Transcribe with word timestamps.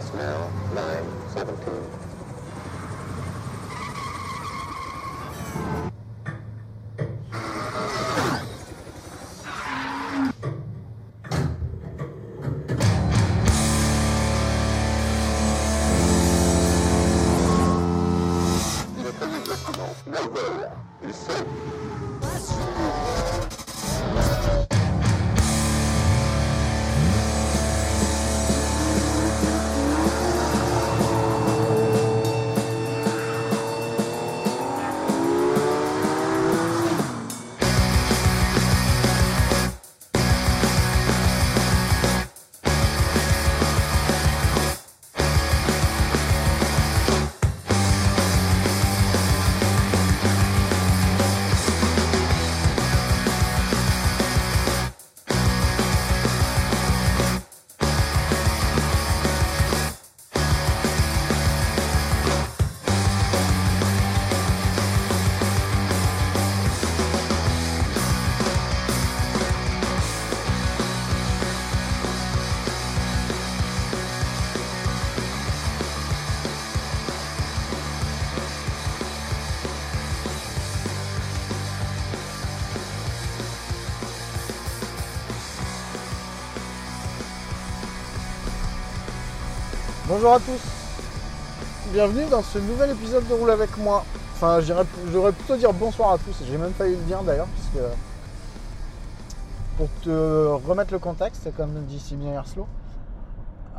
It's 0.00 0.14
now 0.14 0.39
Bonjour 90.22 90.34
à 90.34 90.38
tous, 90.38 90.60
bienvenue 91.94 92.26
dans 92.30 92.42
ce 92.42 92.58
nouvel 92.58 92.90
épisode 92.90 93.26
de 93.26 93.32
Roule 93.32 93.52
avec 93.52 93.74
moi. 93.78 94.04
Enfin, 94.34 94.60
j'aurais 94.60 95.32
plutôt 95.32 95.56
dire 95.56 95.72
bonsoir 95.72 96.12
à 96.12 96.18
tous, 96.18 96.44
j'ai 96.44 96.58
même 96.58 96.74
failli 96.74 96.94
le 96.94 97.02
dire 97.04 97.22
d'ailleurs, 97.22 97.46
puisque 97.46 97.82
pour 99.78 99.88
te 100.02 100.68
remettre 100.68 100.92
le 100.92 100.98
contexte, 100.98 101.50
comme 101.56 101.72
dit 101.86 101.98
si 101.98 102.16
bien 102.16 102.34
Erslo, 102.34 102.66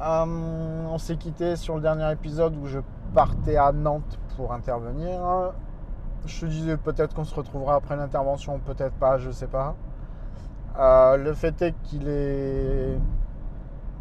euh, 0.02 0.86
on 0.90 0.98
s'est 0.98 1.18
quitté 1.18 1.56
sur 1.58 1.76
le 1.76 1.82
dernier 1.82 2.12
épisode 2.12 2.56
où 2.60 2.66
je 2.66 2.80
partais 3.14 3.58
à 3.58 3.72
Nantes 3.72 4.18
pour 4.36 4.52
intervenir. 4.52 5.22
Je 6.26 6.42
te 6.42 6.46
disais 6.48 6.76
peut-être 6.76 7.14
qu'on 7.14 7.24
se 7.24 7.36
retrouvera 7.36 7.76
après 7.76 7.96
l'intervention, 7.96 8.58
peut-être 8.58 8.96
pas, 8.96 9.20
je 9.20 9.30
sais 9.30 9.46
pas. 9.46 9.76
Euh, 10.80 11.18
le 11.18 11.36
fait 11.36 11.62
est 11.62 11.76
qu'il 11.84 12.08
est 12.08 12.98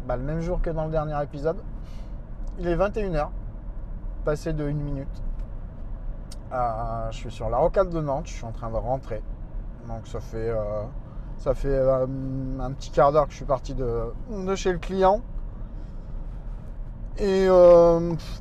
bah, 0.07 0.15
le 0.15 0.23
même 0.23 0.41
jour 0.41 0.59
que 0.59 0.71
dans 0.71 0.85
le 0.85 0.91
dernier 0.91 1.21
épisode. 1.21 1.57
Il 2.59 2.67
est 2.67 2.75
21h, 2.75 3.29
passé 4.25 4.53
de 4.53 4.63
1 4.67 4.73
minute. 4.73 5.07
Euh, 6.53 7.11
je 7.11 7.17
suis 7.17 7.31
sur 7.31 7.49
la 7.49 7.57
rocade 7.57 7.89
de 7.89 8.01
Nantes, 8.01 8.27
je 8.27 8.33
suis 8.33 8.45
en 8.45 8.51
train 8.51 8.69
de 8.69 8.75
rentrer. 8.75 9.23
Donc 9.87 10.05
ça 10.05 10.19
fait, 10.19 10.49
euh, 10.49 10.83
ça 11.37 11.53
fait 11.53 11.69
euh, 11.69 12.05
un 12.59 12.71
petit 12.73 12.91
quart 12.91 13.11
d'heure 13.11 13.25
que 13.25 13.31
je 13.31 13.37
suis 13.37 13.45
parti 13.45 13.73
de, 13.73 14.11
de 14.29 14.55
chez 14.55 14.71
le 14.73 14.79
client. 14.79 15.21
Et 17.17 17.47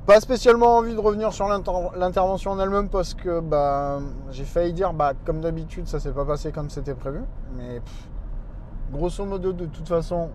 pas 0.07 0.21
spécialement 0.21 0.79
envie 0.79 0.95
de 0.95 1.01
revenir 1.01 1.33
sur 1.33 1.47
l'inter- 1.49 1.91
l'intervention 1.97 2.53
en 2.53 2.59
elle-même 2.61 2.89
parce 2.89 3.13
que 3.15 3.41
bah, 3.41 3.99
j'ai 4.31 4.45
failli 4.45 4.73
dire, 4.73 4.95
bah, 4.95 5.13
comme 5.27 5.41
d'habitude, 5.41 5.87
ça 5.87 5.99
s'est 6.01 6.13
pas 6.13 6.25
passé 6.25 6.51
comme 6.51 6.71
c'était 6.71 6.95
prévu. 6.95 7.21
Mais 7.57 7.83
grosso 8.93 9.25
modo, 9.27 9.53
de 9.53 9.67
toute 9.67 9.89
façon, 9.89 10.31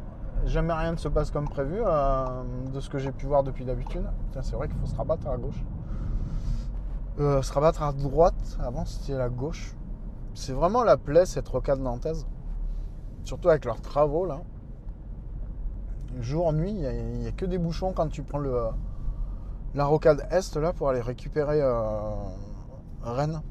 jamais 0.45 0.73
rien 0.73 0.91
ne 0.91 0.97
se 0.97 1.07
passe 1.07 1.31
comme 1.31 1.47
prévu 1.47 1.77
euh, 1.79 2.25
de 2.73 2.79
ce 2.79 2.89
que 2.89 2.97
j'ai 2.97 3.11
pu 3.11 3.25
voir 3.25 3.43
depuis 3.43 3.65
d'habitude. 3.65 4.05
C'est 4.41 4.55
vrai 4.55 4.67
qu'il 4.67 4.77
faut 4.77 4.85
se 4.85 4.95
rabattre 4.95 5.27
à 5.27 5.37
gauche. 5.37 5.63
Euh, 7.19 7.41
se 7.41 7.53
rabattre 7.53 7.81
à 7.81 7.93
droite, 7.93 8.57
avant 8.59 8.85
c'était 8.85 9.17
la 9.17 9.29
gauche. 9.29 9.75
C'est 10.33 10.53
vraiment 10.53 10.83
la 10.83 10.97
plaie 10.97 11.25
cette 11.25 11.47
rocade 11.47 11.79
nantaise. 11.79 12.27
Surtout 13.23 13.49
avec 13.49 13.65
leurs 13.65 13.81
travaux 13.81 14.25
là. 14.25 14.41
Jour, 16.19 16.53
nuit, 16.53 16.71
il 16.71 17.19
n'y 17.19 17.27
a, 17.27 17.31
que 17.31 17.45
des 17.45 17.57
bouchons 17.57 17.91
quand 17.91 18.07
tu 18.07 18.23
prends 18.23 18.39
la 18.39 19.85
rocade 19.85 20.25
est 20.31 20.55
là 20.55 20.71
pour 20.71 20.89
aller 20.89 21.01
récupérer 21.01 21.61
euh, 21.61 22.11
Rennes. 23.01 23.41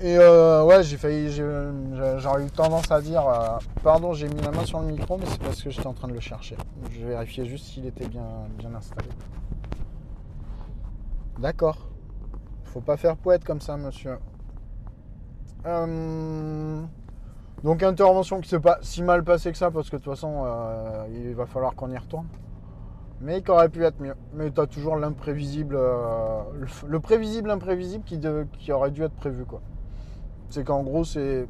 Et 0.00 0.16
euh, 0.18 0.64
ouais, 0.64 0.82
j'ai 0.82 0.96
failli, 0.96 1.30
j'aurais 1.30 2.44
eu 2.44 2.50
tendance 2.50 2.90
à 2.90 3.00
dire, 3.00 3.24
euh, 3.26 3.58
pardon, 3.84 4.12
j'ai 4.12 4.28
mis 4.28 4.40
la 4.40 4.50
main 4.50 4.64
sur 4.64 4.80
le 4.80 4.86
micro, 4.86 5.16
mais 5.16 5.26
c'est 5.26 5.40
parce 5.40 5.62
que 5.62 5.70
j'étais 5.70 5.86
en 5.86 5.92
train 5.92 6.08
de 6.08 6.14
le 6.14 6.20
chercher. 6.20 6.56
Je 6.90 7.06
vérifiais 7.06 7.44
juste 7.44 7.66
s'il 7.66 7.86
était 7.86 8.08
bien, 8.08 8.26
bien 8.58 8.74
installé. 8.74 9.08
D'accord. 11.38 11.88
Faut 12.64 12.80
pas 12.80 12.96
faire 12.96 13.16
poète 13.16 13.44
comme 13.44 13.60
ça, 13.60 13.76
monsieur. 13.76 14.18
Euh, 15.66 16.82
Donc 17.62 17.82
intervention 17.84 18.40
qui 18.40 18.48
s'est 18.48 18.58
pas 18.58 18.78
si 18.82 19.02
mal 19.04 19.22
passée 19.22 19.52
que 19.52 19.58
ça, 19.58 19.70
parce 19.70 19.88
que 19.88 19.96
de 19.96 20.02
toute 20.02 20.12
façon, 20.12 20.42
euh, 20.44 21.06
il 21.12 21.34
va 21.34 21.46
falloir 21.46 21.76
qu'on 21.76 21.90
y 21.92 21.96
retourne. 21.98 22.26
Mais 23.20 23.40
qui 23.42 23.52
aurait 23.52 23.68
pu 23.68 23.84
être 23.84 24.00
mieux. 24.00 24.16
Mais 24.34 24.50
tu 24.50 24.60
as 24.60 24.66
toujours 24.66 24.96
l'imprévisible, 24.96 25.76
le, 25.76 26.66
le 26.88 27.00
prévisible 27.00 27.50
imprévisible 27.52 28.04
qui 28.04 28.72
aurait 28.72 28.90
dû 28.90 29.04
être 29.04 29.14
prévu, 29.14 29.44
quoi. 29.44 29.60
C'est 30.52 30.64
qu'en 30.64 30.82
gros, 30.82 31.02
c'est. 31.02 31.48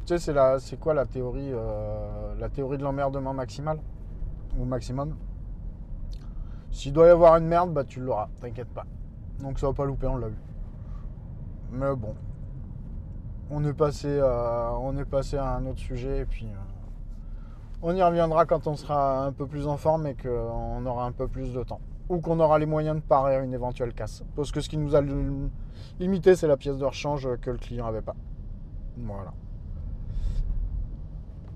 Tu 0.00 0.06
sais, 0.08 0.18
c'est 0.18 0.32
la- 0.32 0.58
c'est 0.58 0.76
quoi 0.76 0.92
la 0.92 1.06
théorie 1.06 1.52
euh, 1.52 2.34
La 2.40 2.48
théorie 2.48 2.78
de 2.78 2.82
l'emmerdement 2.82 3.32
maximal 3.32 3.78
Ou 4.58 4.64
maximum? 4.64 5.14
S'il 6.72 6.92
doit 6.92 7.06
y 7.06 7.10
avoir 7.10 7.36
une 7.36 7.46
merde, 7.46 7.72
bah 7.72 7.84
tu 7.84 8.00
l'auras, 8.00 8.28
t'inquiète 8.40 8.66
pas. 8.74 8.86
Donc 9.38 9.60
ça 9.60 9.68
va 9.68 9.72
pas 9.72 9.84
louper, 9.84 10.08
on 10.08 10.16
l'a 10.16 10.26
vu. 10.26 10.38
Mais 11.70 11.94
bon. 11.94 12.16
On 13.52 13.64
est 13.64 13.72
passé, 13.72 14.08
euh, 14.08 14.70
on 14.80 14.98
est 14.98 15.04
passé 15.04 15.36
à 15.36 15.54
un 15.54 15.64
autre 15.66 15.78
sujet 15.78 16.18
et 16.18 16.24
puis 16.24 16.46
euh, 16.46 16.58
on 17.82 17.94
y 17.94 18.02
reviendra 18.02 18.46
quand 18.46 18.66
on 18.66 18.74
sera 18.74 19.26
un 19.26 19.32
peu 19.32 19.46
plus 19.46 19.68
en 19.68 19.76
forme 19.76 20.08
et 20.08 20.16
qu'on 20.16 20.84
aura 20.86 21.04
un 21.04 21.12
peu 21.12 21.28
plus 21.28 21.54
de 21.54 21.62
temps. 21.62 21.80
Ou 22.08 22.18
qu'on 22.18 22.40
aura 22.40 22.58
les 22.58 22.66
moyens 22.66 22.96
de 22.96 23.00
parer 23.02 23.44
une 23.44 23.54
éventuelle 23.54 23.94
casse. 23.94 24.24
Parce 24.34 24.50
que 24.50 24.60
ce 24.60 24.68
qui 24.68 24.76
nous 24.76 24.96
a 24.96 25.02
limité, 26.00 26.34
c'est 26.34 26.48
la 26.48 26.56
pièce 26.56 26.78
de 26.78 26.84
rechange 26.84 27.28
que 27.40 27.50
le 27.50 27.58
client 27.58 27.86
avait 27.86 28.02
pas. 28.02 28.16
Voilà. 28.96 29.32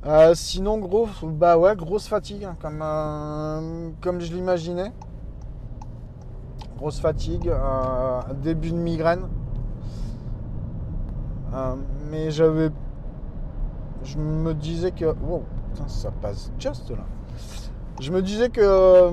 Euh, 0.06 0.34
sinon, 0.34 0.78
gros, 0.78 1.08
bah 1.22 1.56
ouais, 1.56 1.74
grosse 1.76 2.08
fatigue, 2.08 2.44
hein, 2.44 2.56
comme, 2.60 2.80
euh, 2.82 3.88
comme 4.02 4.20
je 4.20 4.34
l'imaginais. 4.34 4.92
Grosse 6.76 7.00
fatigue, 7.00 7.48
euh, 7.48 8.20
début 8.42 8.70
de 8.70 8.76
migraine. 8.76 9.28
Mais 12.10 12.30
j'avais. 12.32 12.70
Je 14.02 14.18
me 14.18 14.52
disais 14.54 14.90
que. 14.90 15.04
Wow, 15.04 15.44
putain, 15.72 15.88
ça 15.88 16.10
passe 16.10 16.50
just 16.58 16.90
là. 16.90 17.04
Je 18.00 18.10
me 18.10 18.20
disais 18.20 18.50
que. 18.50 19.10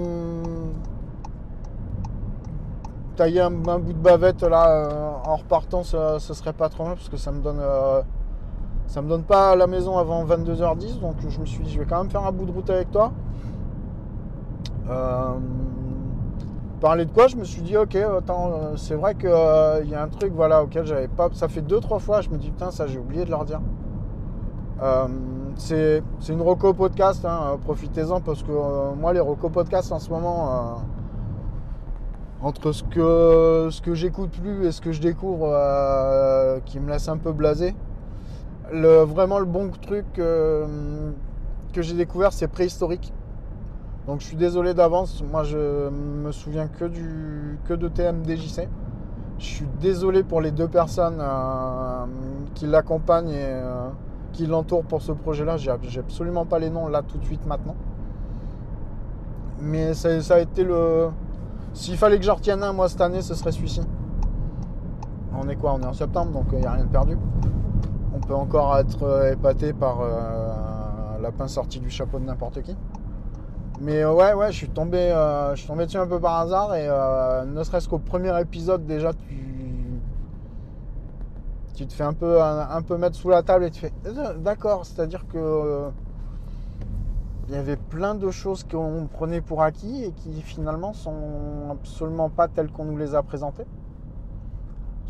tailler 3.15 3.41
un, 3.41 3.51
bout 3.51 3.93
de 3.93 3.99
bavette 3.99 4.41
là 4.41 5.21
en 5.23 5.35
repartant, 5.35 5.83
ça, 5.83 6.19
ça 6.19 6.33
serait 6.33 6.53
pas 6.53 6.69
trop 6.69 6.83
mal 6.83 6.95
parce 6.95 7.09
que 7.09 7.17
ça 7.17 7.31
me 7.31 7.41
donne. 7.41 7.61
Euh, 8.91 8.93
ça 8.93 9.01
me 9.01 9.09
donne 9.09 9.23
pas 9.23 9.51
à 9.51 9.55
la 9.55 9.67
maison 9.67 9.97
avant 9.97 10.25
22h10, 10.25 10.99
donc 10.99 11.15
je 11.27 11.39
me 11.39 11.45
suis 11.45 11.63
dit, 11.63 11.71
je 11.71 11.79
vais 11.79 11.85
quand 11.85 11.97
même 11.97 12.11
faire 12.11 12.25
un 12.25 12.31
bout 12.31 12.45
de 12.45 12.51
route 12.51 12.69
avec 12.69 12.91
toi. 12.91 13.11
Euh, 14.89 15.33
parler 16.79 17.05
de 17.05 17.11
quoi 17.11 17.27
Je 17.27 17.37
me 17.37 17.43
suis 17.43 17.61
dit, 17.61 17.77
ok, 17.77 17.95
attends, 17.95 18.51
euh, 18.53 18.75
c'est 18.75 18.95
vrai 18.95 19.15
qu'il 19.15 19.29
y 19.29 19.95
a 19.95 20.03
un 20.03 20.07
truc, 20.07 20.33
voilà, 20.33 20.63
auquel 20.63 20.85
j'avais 20.85 21.07
pas. 21.07 21.29
Ça 21.33 21.47
fait 21.47 21.61
deux, 21.61 21.79
trois 21.79 21.99
fois, 21.99 22.21
je 22.21 22.29
me 22.29 22.37
dis, 22.37 22.51
putain, 22.51 22.71
ça 22.71 22.87
j'ai 22.87 22.99
oublié 22.99 23.25
de 23.25 23.29
leur 23.29 23.45
dire. 23.45 23.61
Euh, 24.81 25.07
c'est 25.55 26.01
une 26.29 26.41
reco 26.41 26.73
podcast, 26.73 27.23
hein, 27.25 27.53
euh, 27.53 27.57
profitez-en 27.57 28.19
parce 28.21 28.41
que 28.41 28.51
euh, 28.51 28.93
moi, 28.99 29.13
les 29.13 29.19
reco 29.19 29.49
podcasts 29.49 29.91
en 29.91 29.99
ce 29.99 30.09
moment, 30.09 30.49
euh, 30.49 30.57
entre 32.41 32.71
ce 32.71 32.83
que, 32.83 33.67
ce 33.69 33.81
que 33.81 33.93
j'écoute 33.93 34.31
plus 34.31 34.65
et 34.65 34.71
ce 34.71 34.81
que 34.81 34.91
je 34.91 35.01
découvre, 35.01 35.51
euh, 35.53 36.59
qui 36.65 36.79
me 36.79 36.89
laisse 36.89 37.07
un 37.09 37.17
peu 37.17 37.31
blasé, 37.31 37.75
le, 38.71 39.03
vraiment 39.03 39.39
le 39.39 39.45
bon 39.45 39.69
truc 39.69 40.05
euh, 40.17 41.11
que 41.73 41.81
j'ai 41.81 41.95
découvert, 41.95 42.33
c'est 42.33 42.47
préhistorique. 42.47 43.13
Donc 44.07 44.21
je 44.21 44.25
suis 44.25 44.37
désolé 44.37 44.73
d'avance, 44.73 45.23
moi 45.29 45.43
je 45.43 45.89
me 45.89 46.31
souviens 46.31 46.67
que, 46.67 46.85
du, 46.85 47.59
de 47.69 47.87
TMDJC. 47.87 48.67
Je 49.37 49.45
suis 49.45 49.67
désolé 49.79 50.23
pour 50.23 50.41
les 50.41 50.51
deux 50.51 50.67
personnes 50.67 51.19
euh, 51.19 52.05
qui 52.53 52.67
l'accompagnent 52.67 53.29
et 53.29 53.45
euh, 53.45 53.89
qui 54.33 54.45
l'entourent 54.45 54.83
pour 54.83 55.01
ce 55.01 55.11
projet-là. 55.11 55.57
J'ai 55.57 55.71
absolument 55.99 56.45
pas 56.45 56.59
les 56.59 56.69
noms 56.69 56.87
là 56.87 57.01
tout 57.01 57.17
de 57.17 57.25
suite 57.25 57.45
maintenant. 57.45 57.75
Mais 59.59 59.93
ça, 59.93 60.21
ça 60.21 60.35
a 60.35 60.39
été 60.39 60.63
le. 60.63 61.09
S'il 61.73 61.97
fallait 61.97 62.17
que 62.17 62.25
j'en 62.25 62.35
retienne 62.35 62.63
un, 62.63 62.73
moi 62.73 62.89
cette 62.89 63.01
année, 63.01 63.21
ce 63.21 63.33
serait 63.33 63.51
celui-ci. 63.51 63.81
On 65.39 65.47
est 65.47 65.55
quoi? 65.55 65.73
On 65.73 65.81
est 65.81 65.85
en 65.85 65.93
septembre, 65.93 66.31
donc 66.31 66.45
il 66.51 66.59
n'y 66.59 66.65
a 66.65 66.71
rien 66.71 66.83
de 66.83 66.89
perdu. 66.89 67.17
On 68.13 68.19
peut 68.19 68.35
encore 68.35 68.77
être 68.77 69.03
euh, 69.03 69.31
épaté 69.33 69.73
par 69.73 70.01
la 71.21 71.31
pince 71.31 71.53
sortie 71.53 71.79
du 71.79 71.89
chapeau 71.89 72.19
de 72.19 72.25
n'importe 72.25 72.61
qui. 72.61 72.75
Mais 73.81 74.03
euh, 74.03 74.13
ouais, 74.13 74.33
ouais, 74.33 74.51
je 74.51 74.57
suis 74.57 74.69
tombé, 74.69 74.99
euh, 74.99 75.55
je 75.55 75.61
suis 75.61 75.67
tombé 75.67 75.87
dessus 75.87 75.97
un 75.97 76.05
peu 76.05 76.19
par 76.19 76.39
hasard 76.39 76.75
et 76.75 76.87
euh, 76.87 77.45
ne 77.45 77.63
serait-ce 77.63 77.89
qu'au 77.89 77.97
premier 77.97 78.39
épisode 78.39 78.85
déjà, 78.85 79.11
tu, 81.75 81.87
te 81.87 81.93
fais 81.93 82.03
un 82.03 82.13
peu, 82.13 82.37
mettre 82.97 83.15
sous 83.15 83.29
la 83.29 83.41
table 83.41 83.65
et 83.65 83.71
tu 83.71 83.79
fais 83.79 83.91
d'accord, 84.37 84.85
c'est-à-dire 84.85 85.25
que 85.27 85.89
il 87.47 87.55
y 87.55 87.57
avait 87.57 87.75
plein 87.75 88.13
de 88.13 88.29
choses 88.29 88.63
qu'on 88.63 89.09
prenait 89.11 89.41
pour 89.41 89.63
acquis 89.63 90.03
et 90.03 90.11
qui 90.11 90.43
finalement 90.43 90.93
sont 90.93 91.71
absolument 91.71 92.29
pas 92.29 92.47
telles 92.47 92.69
qu'on 92.69 92.85
nous 92.85 92.97
les 92.97 93.15
a 93.15 93.23
présentées 93.23 93.65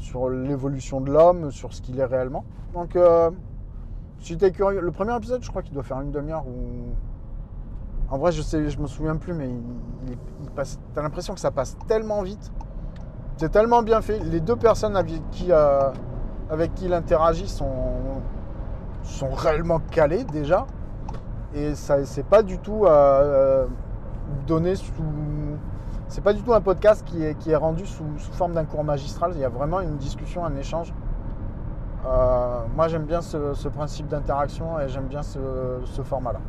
sur 0.01 0.30
l'évolution 0.30 1.00
de 1.00 1.12
l'homme, 1.12 1.51
sur 1.51 1.74
ce 1.74 1.81
qu'il 1.81 2.00
est 2.00 2.06
réellement. 2.06 2.44
Donc, 2.74 2.98
si 4.19 4.38
tu 4.38 4.45
es 4.45 4.51
curieux, 4.51 4.81
le 4.81 4.92
premier 4.92 5.15
épisode, 5.15 5.44
je 5.44 5.50
crois 5.50 5.62
qu'il 5.62 5.74
doit 5.74 5.83
faire 5.83 6.01
une 6.01 6.12
demi-heure 6.12 6.45
ou 6.45 6.94
en 8.12 8.18
vrai, 8.18 8.33
je 8.33 8.42
sais, 8.42 8.69
je 8.69 8.77
me 8.77 8.88
souviens 8.88 9.15
plus, 9.15 9.33
mais 9.33 9.50
il, 10.07 10.50
passe. 10.51 10.77
T'as 10.94 11.01
l'impression 11.01 11.33
que 11.33 11.39
ça 11.39 11.50
passe 11.50 11.77
tellement 11.88 12.21
vite. 12.24 12.51
C'est 13.38 13.50
tellement 13.50 13.83
bien 13.83 14.01
fait. 14.01 14.19
Les 14.19 14.42
deux 14.42 14.57
personnes 14.57 14.98
avec 14.98 15.21
qui, 15.31 15.48
euh, 15.50 15.89
il 16.81 16.94
interagit 16.94 17.47
sont, 17.47 18.21
sont 19.04 19.30
réellement 19.30 19.80
calées 19.80 20.25
déjà. 20.25 20.68
Et 21.56 21.74
ça, 21.74 22.04
c'est 22.06 22.25
pas 22.25 22.44
du 22.44 22.57
tout 22.57 22.86
euh, 22.86 23.65
donné 24.45 24.75
sous. 24.75 24.92
C'est 26.11 26.21
pas 26.21 26.33
du 26.33 26.41
tout 26.41 26.53
un 26.53 26.59
podcast 26.59 27.05
qui 27.05 27.23
est, 27.23 27.35
qui 27.35 27.51
est 27.51 27.55
rendu 27.55 27.85
sous, 27.85 28.03
forme 28.33 28.51
d'un 28.51 28.65
cours 28.65 28.83
magistral. 28.83 29.31
Il 29.33 29.39
y 29.39 29.45
a 29.45 29.49
vraiment 29.49 29.79
une 29.79 29.95
discussion, 29.95 30.43
un 30.43 30.57
échange. 30.57 30.93
Euh, 32.05 32.59
moi, 32.75 32.89
j'aime 32.89 33.05
bien 33.05 33.21
ce, 33.21 33.67
principe 33.69 34.09
d'interaction 34.09 34.77
et 34.77 34.89
j'aime 34.89 35.07
bien 35.07 35.23
ce 35.23 36.01
format-là. 36.03 36.39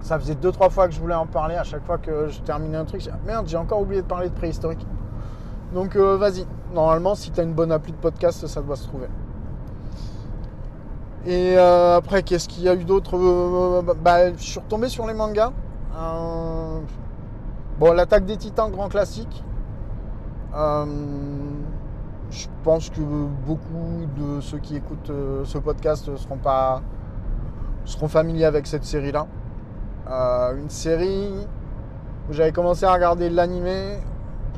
Ça 0.00 0.18
faisait 0.18 0.34
deux 0.34 0.52
trois 0.52 0.68
fois 0.68 0.86
que 0.86 0.94
je 0.94 1.00
voulais 1.00 1.14
en 1.14 1.26
parler. 1.26 1.54
À 1.54 1.62
chaque 1.62 1.82
fois 1.86 1.96
que 1.96 2.28
je 2.28 2.40
terminais 2.40 2.76
un 2.76 2.84
truc, 2.84 3.00
je 3.00 3.08
merde, 3.24 3.46
j'ai 3.46 3.56
encore 3.56 3.80
oublié 3.80 4.02
de 4.02 4.06
parler 4.06 4.28
de 4.28 4.34
préhistorique. 4.34 4.84
Donc 5.72 5.96
euh, 5.96 6.16
vas-y. 6.16 6.44
Normalement, 6.74 7.14
si 7.14 7.30
tu 7.30 7.40
as 7.40 7.44
une 7.44 7.54
bonne 7.54 7.70
appli 7.72 7.92
de 7.92 7.96
podcast, 7.96 8.46
ça 8.48 8.60
doit 8.60 8.76
se 8.76 8.88
trouver. 8.88 9.06
Et 11.24 11.56
euh, 11.56 11.96
après, 11.96 12.22
qu'est-ce 12.22 12.48
qu'il 12.48 12.64
y 12.64 12.68
a 12.68 12.74
eu 12.74 12.84
d'autre? 12.84 13.16
Bah, 14.02 14.30
Je 14.32 14.42
suis 14.42 14.60
retombé 14.60 14.88
sur 14.88 15.06
les 15.06 15.14
mangas. 15.14 15.52
Bon, 17.78 17.92
l'attaque 17.92 18.24
des 18.24 18.36
titans, 18.36 18.70
grand 18.70 18.88
classique. 18.88 19.44
je 20.52 22.46
pense 22.62 22.90
que 22.90 23.00
beaucoup 23.46 24.06
de 24.16 24.40
ceux 24.40 24.58
qui 24.58 24.76
écoutent 24.76 25.12
ce 25.44 25.58
podcast 25.58 26.16
seront 26.16 26.38
pas 26.38 26.82
seront 27.84 28.08
familiers 28.08 28.44
avec 28.44 28.66
cette 28.66 28.84
série-là. 28.84 29.26
Euh, 30.10 30.56
une 30.58 30.70
série 30.70 31.30
où 32.28 32.32
j'avais 32.32 32.52
commencé 32.52 32.84
à 32.84 32.92
regarder 32.92 33.30
l'animé. 33.30 33.98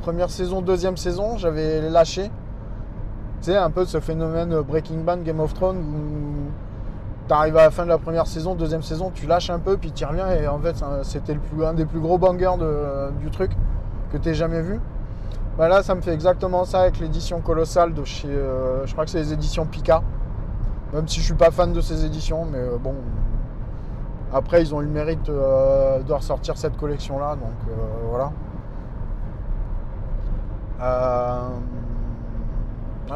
Première 0.01 0.29
saison, 0.29 0.61
deuxième 0.61 0.97
saison, 0.97 1.37
j'avais 1.37 1.89
lâché. 1.89 2.31
Tu 3.41 3.51
sais, 3.51 3.57
un 3.57 3.69
peu 3.69 3.85
ce 3.85 3.99
phénomène 3.99 4.59
Breaking 4.61 4.99
Bad, 4.99 5.23
Game 5.23 5.39
of 5.39 5.53
Thrones 5.53 5.77
où 5.77 6.51
tu 7.27 7.33
arrives 7.33 7.57
à 7.57 7.63
la 7.63 7.71
fin 7.71 7.83
de 7.83 7.89
la 7.89 7.97
première 7.97 8.27
saison, 8.27 8.55
deuxième 8.55 8.83
saison, 8.83 9.11
tu 9.13 9.27
lâches 9.27 9.49
un 9.49 9.59
peu, 9.59 9.77
puis 9.77 9.91
tu 9.91 10.05
reviens. 10.05 10.29
Et 10.31 10.47
en 10.47 10.59
fait, 10.59 10.75
c'était 11.03 11.37
un 11.63 11.73
des 11.73 11.85
plus 11.85 11.99
gros 11.99 12.17
bangers 12.17 12.55
du 13.19 13.29
truc 13.29 13.51
que 14.11 14.17
tu 14.17 14.33
jamais 14.33 14.61
vu. 14.61 14.79
Bah 15.57 15.67
là, 15.67 15.81
ça 15.81 15.95
me 15.95 16.01
fait 16.01 16.13
exactement 16.13 16.65
ça 16.65 16.81
avec 16.81 16.99
l'édition 16.99 17.41
colossale 17.41 17.93
de 17.95 18.03
chez. 18.03 18.27
Euh, 18.27 18.85
je 18.85 18.91
crois 18.91 19.05
que 19.05 19.11
c'est 19.11 19.17
les 19.17 19.33
éditions 19.33 19.65
Pika. 19.65 20.03
Même 20.93 21.07
si 21.07 21.19
je 21.19 21.25
suis 21.25 21.33
pas 21.33 21.51
fan 21.51 21.73
de 21.73 21.81
ces 21.81 22.05
éditions, 22.05 22.45
mais 22.45 22.59
euh, 22.59 22.77
bon, 22.77 22.95
après, 24.33 24.61
ils 24.61 24.73
ont 24.73 24.81
eu 24.81 24.85
le 24.85 24.91
mérite 24.91 25.27
euh, 25.29 26.01
de 26.01 26.13
ressortir 26.13 26.57
cette 26.57 26.77
collection-là, 26.77 27.35
donc 27.35 27.75
voilà. 28.09 28.31
Euh, 30.81 31.49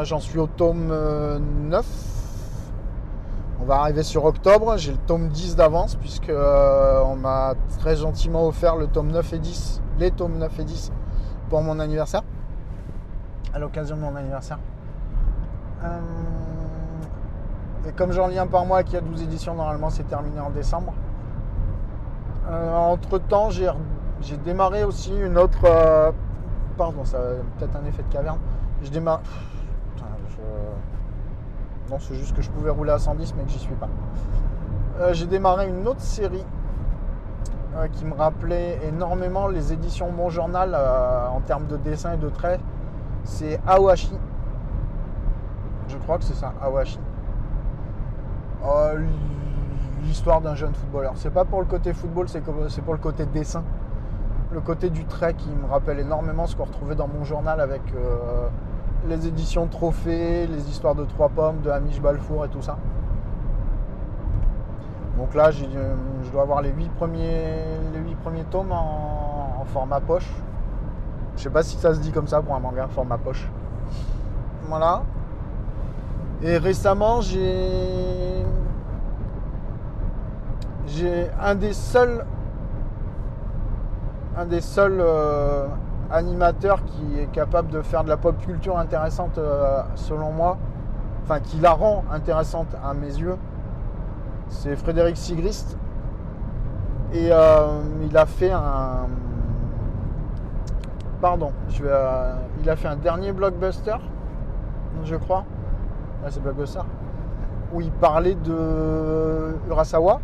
j'en 0.04 0.20
suis 0.20 0.40
au 0.40 0.48
tome 0.48 0.92
9. 1.70 1.86
On 3.62 3.66
va 3.66 3.76
arriver 3.82 4.02
sur 4.02 4.26
octobre. 4.26 4.76
J'ai 4.78 4.92
le 4.92 4.98
tome 4.98 5.30
10 5.30 5.56
d'avance, 5.56 5.96
puisque 5.96 6.32
on 6.32 7.16
m'a 7.16 7.54
très 7.80 7.96
gentiment 7.96 8.48
offert 8.48 8.76
le 8.76 8.88
tome 8.88 9.12
9 9.12 9.34
et 9.34 9.40
10, 9.40 9.82
les 10.00 10.10
tomes 10.10 10.38
9 10.40 10.60
et 10.60 10.64
10 10.64 10.92
pour 11.50 11.62
mon 11.62 11.80
anniversaire. 11.80 12.24
À 13.54 13.60
l'occasion 13.60 13.96
de 13.96 14.02
mon 14.02 14.16
anniversaire. 14.16 14.58
Et 17.88 17.92
comme 17.92 18.12
j'en 18.12 18.28
lis 18.28 18.40
un 18.40 18.48
par 18.48 18.66
mois 18.66 18.84
qui 18.84 18.98
a 18.98 19.02
12 19.02 19.24
éditions, 19.24 19.56
normalement 19.56 19.90
c'est 19.90 20.08
terminé 20.08 20.40
en 20.40 20.50
décembre. 20.50 20.94
Euh, 22.50 22.76
entre 22.76 23.20
temps, 23.20 23.50
j'ai 23.50 24.38
démarré 24.44 24.84
aussi 24.84 25.14
une 25.16 25.38
autre. 25.38 25.66
Euh, 25.66 26.12
pardon, 26.78 27.06
ça 27.06 27.20
peut-être 27.60 27.76
un 27.76 27.88
effet 27.88 28.04
de 28.04 28.14
caverne. 28.14 28.40
Je. 28.84 28.90
Non, 31.90 31.98
c'est 32.00 32.16
juste 32.16 32.36
que 32.36 32.42
je 32.42 32.50
pouvais 32.50 32.70
rouler 32.70 32.92
à 32.92 33.00
110 33.00 33.36
mais 33.36 33.44
que 33.44 33.50
j'y 33.50 33.60
suis 33.60 33.76
pas. 33.76 33.90
Euh, 35.00 35.14
j'ai 35.14 35.26
démarré 35.26 35.68
une 35.68 35.88
autre 35.88 36.02
série 36.02 36.46
qui 37.94 38.04
me 38.04 38.14
rappelait 38.14 38.80
énormément 38.86 39.48
les 39.48 39.72
éditions 39.72 40.12
Mon 40.12 40.30
Journal 40.30 40.76
en 40.76 41.40
termes 41.40 41.68
de 41.68 41.78
dessin 41.78 42.14
et 42.14 42.18
de 42.18 42.28
traits. 42.28 42.60
C'est 43.24 43.62
Awashi. 43.66 44.12
Je 45.88 45.96
crois 45.98 46.18
que 46.18 46.26
c'est 46.26 46.36
ça, 46.36 46.54
Awashi 46.62 47.00
l'histoire 50.04 50.42
d'un 50.42 50.56
jeune 50.56 50.74
footballeur. 50.74 51.14
C'est 51.16 51.30
pas 51.32 51.46
pour 51.46 51.60
le 51.60 51.66
côté 51.66 51.94
football, 51.94 52.28
c'est 52.28 52.42
pour 52.42 52.94
le 52.94 53.00
côté 53.00 53.26
dessin. 53.26 53.64
Le 54.52 54.60
côté 54.60 54.90
du 54.90 55.06
trait 55.06 55.34
qui 55.34 55.50
me 55.50 55.66
rappelle 55.68 56.00
énormément 56.00 56.46
ce 56.46 56.56
qu'on 56.56 56.66
retrouvait 56.66 56.96
dans 56.96 57.08
mon 57.08 57.24
journal 57.24 57.62
avec 57.62 57.82
euh, 57.96 58.50
les 59.08 59.28
éditions 59.28 59.68
trophées, 59.68 60.48
les 60.48 60.70
histoires 60.70 60.96
de 60.96 61.06
trois 61.06 61.30
pommes, 61.30 61.62
de 61.62 61.70
Hamish 61.70 62.00
Balfour 62.02 62.46
et 62.46 62.50
tout 62.50 62.62
ça. 62.62 62.78
Donc 65.18 65.36
là, 65.36 65.50
euh, 65.50 65.96
je 66.24 66.30
dois 66.32 66.44
avoir 66.44 66.62
les 66.62 66.72
huit 66.72 66.90
premiers, 66.98 67.64
les 67.94 68.16
premiers 68.24 68.44
tomes 68.46 68.72
en, 68.72 69.64
format 69.66 70.00
poche. 70.00 70.30
Je 71.38 71.44
sais 71.44 71.50
pas 71.50 71.64
si 71.64 71.78
ça 71.78 71.94
se 71.94 72.00
dit 72.00 72.12
comme 72.12 72.28
ça 72.28 72.42
pour 72.42 72.56
un 72.56 72.60
manga, 72.60 72.88
format 72.88 73.18
poche. 73.18 73.48
Voilà. 74.68 75.04
Et 76.42 76.58
récemment, 76.58 77.22
j'ai 77.22 78.44
j'ai 80.88 81.30
un 81.40 81.56
des 81.56 81.74
seuls 81.74 82.26
un 84.36 84.46
des 84.46 84.62
seuls 84.62 85.00
euh, 85.00 85.68
animateurs 86.12 86.84
qui 86.84 87.20
est 87.20 87.32
capable 87.32 87.70
de 87.70 87.82
faire 87.82 88.04
de 88.04 88.10
la 88.10 88.18
pop 88.18 88.38
culture 88.38 88.78
intéressante 88.78 89.38
euh, 89.38 89.82
selon 89.96 90.32
moi, 90.32 90.58
enfin 91.24 91.40
qui 91.40 91.58
la 91.58 91.72
rend 91.72 92.04
intéressante 92.12 92.68
à 92.84 92.94
mes 92.94 93.08
yeux, 93.08 93.38
c'est 94.50 94.76
Frédéric 94.76 95.18
Sigrist. 95.18 95.78
Et 97.14 97.30
euh, 97.32 97.82
il 98.04 98.16
a 98.18 98.26
fait 98.26 98.52
un. 98.52 99.08
Pardon, 101.22 101.52
je 101.70 101.84
vais, 101.84 101.94
il 102.62 102.70
a 102.70 102.76
fait 102.76 102.88
un 102.88 102.96
dernier 102.96 103.32
blockbuster, 103.32 103.98
je 105.04 105.16
crois. 105.16 105.44
c'est 106.30 106.42
blockbuster. 106.42 106.82
Où 107.74 107.82
il 107.82 107.92
parlait 107.92 108.36
de 108.36 109.56
Urasawa 109.70 110.20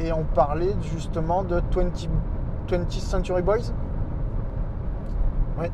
et 0.00 0.12
on 0.12 0.24
parlait 0.24 0.74
justement 0.82 1.42
de 1.42 1.56
20, 1.56 2.08
20th 2.68 3.00
Century 3.00 3.42
Boys. 3.42 3.72
Oui. 5.58 5.66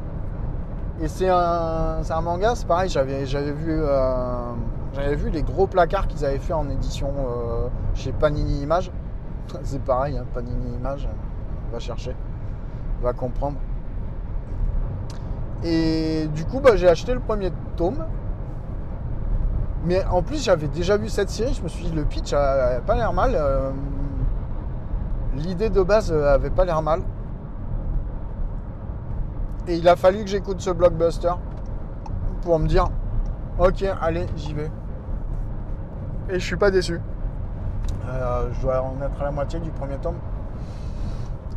Et 1.01 1.09
c'est 1.09 1.29
un, 1.29 2.01
un, 2.09 2.21
manga, 2.21 2.55
c'est 2.55 2.67
pareil, 2.67 2.89
j'avais, 2.89 3.25
vu, 3.25 3.69
euh, 3.69 4.53
vu 5.17 5.31
les 5.31 5.43
gros 5.43 5.67
placards 5.67 6.07
qu'ils 6.07 6.25
avaient 6.25 6.39
fait 6.39 6.53
en 6.53 6.71
édition 6.71 7.13
euh, 7.19 7.69
chez 7.95 8.13
Panini 8.13 8.63
Images. 8.63 8.91
C'est 9.65 9.83
pareil, 9.83 10.17
hein, 10.17 10.25
Panini 10.33 10.77
Images, 10.77 11.09
on 11.69 11.73
va 11.73 11.81
chercher, 11.81 12.17
va 13.03 13.13
comprendre. 13.13 13.57
Et 15.65 16.29
du 16.35 16.45
coup, 16.45 16.61
bah, 16.61 16.77
j'ai 16.77 16.89
acheté 16.89 17.13
le 17.13 17.21
premier 17.21 17.51
tome. 17.77 18.05
Mais 19.85 20.05
en 20.07 20.23
plus, 20.23 20.43
j'avais 20.43 20.69
déjà 20.69 20.97
vu 20.97 21.09
cette 21.09 21.29
série, 21.29 21.53
je 21.53 21.63
me 21.63 21.69
suis 21.69 21.85
dit, 21.85 21.93
le 21.93 22.05
pitch 22.05 22.33
a, 22.33 22.81
pas 22.87 22.95
l'air 22.95 23.13
mal. 23.13 23.33
Euh, 23.35 23.71
l'idée 25.37 25.71
de 25.71 25.83
base 25.83 26.13
euh, 26.13 26.35
avait 26.35 26.51
pas 26.51 26.65
l'air 26.65 26.83
mal. 26.83 27.03
Et 29.67 29.77
il 29.77 29.89
a 29.89 29.97
fallu 29.97 30.25
que 30.25 30.31
j'écoute 30.31 30.61
ce 30.61 30.71
blockbuster 30.71 31.33
pour 32.43 32.59
me 32.59 32.67
dire 32.67 32.89
ok, 33.59 33.85
allez, 34.01 34.27
j'y 34.37 34.53
vais. 34.53 34.71
Et 36.29 36.35
je 36.35 36.45
suis 36.45 36.57
pas 36.57 36.71
déçu. 36.71 37.01
Euh, 38.09 38.49
je 38.53 38.61
dois 38.61 38.83
en 38.83 39.01
être 39.03 39.21
à 39.21 39.25
la 39.25 39.31
moitié 39.31 39.61
du 39.61 39.71
premier 39.71 39.97
tome. 39.97 40.17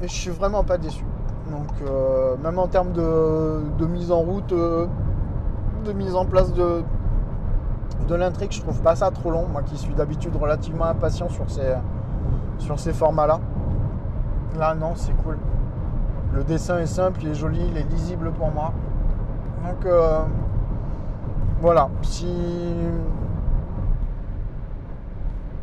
Et 0.01 0.07
je 0.07 0.13
suis 0.13 0.31
vraiment 0.31 0.63
pas 0.63 0.77
déçu. 0.77 1.03
Donc 1.51 1.67
euh, 1.81 2.35
même 2.37 2.59
en 2.59 2.67
termes 2.67 2.91
de, 2.91 3.85
mise 3.87 4.11
en 4.11 4.19
route, 4.19 4.53
de 4.53 5.93
mise 5.93 6.15
en 6.15 6.25
place 6.25 6.53
de, 6.53 6.83
l'intrigue, 8.09 8.51
je 8.51 8.61
trouve 8.61 8.81
pas 8.81 8.95
ça 8.95 9.11
trop 9.11 9.31
long. 9.31 9.47
Moi 9.47 9.63
qui 9.63 9.77
suis 9.77 9.93
d'habitude 9.93 10.35
relativement 10.35 10.85
impatient 10.85 11.29
sur 11.29 11.49
ces, 11.49 11.75
sur 12.59 12.79
ces 12.79 12.93
formats-là. 12.93 13.39
Là 14.57 14.73
non, 14.73 14.93
c'est 14.95 15.13
cool. 15.23 15.37
Le 16.33 16.43
dessin 16.43 16.79
est 16.79 16.87
simple, 16.87 17.19
il 17.23 17.29
est 17.29 17.35
joli, 17.35 17.61
il 17.69 17.77
est 17.77 17.89
lisible 17.91 18.31
pour 18.31 18.51
moi. 18.51 18.73
Donc 19.63 19.85
euh, 19.85 20.21
voilà, 21.61 21.89
si 22.01 22.27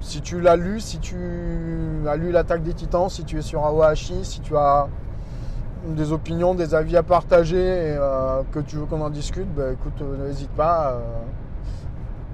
si 0.01 0.21
tu 0.21 0.41
l'as 0.41 0.57
lu, 0.57 0.79
si 0.81 0.99
tu 1.01 1.17
as 2.07 2.17
lu 2.17 2.31
l'attaque 2.31 2.63
des 2.63 2.75
titans, 2.75 3.09
si 3.09 3.25
tu 3.25 3.39
es 3.39 3.43
sur 3.43 3.65
Awashi, 3.65 4.25
si 4.25 4.41
tu 4.41 4.57
as 4.57 4.87
des 5.89 6.13
opinions, 6.13 6.55
des 6.55 6.75
avis 6.75 6.97
à 6.97 7.03
partager 7.03 7.57
et 7.57 7.97
euh, 7.99 8.43
que 8.53 8.61
tu 8.61 8.77
veux 8.77 8.87
qu'on 8.87 9.01
en 9.01 9.11
discute, 9.11 9.53
bah, 9.55 9.73
écoute, 9.73 10.01
euh, 10.03 10.29
n'hésite 10.29 10.51
pas 10.51 11.01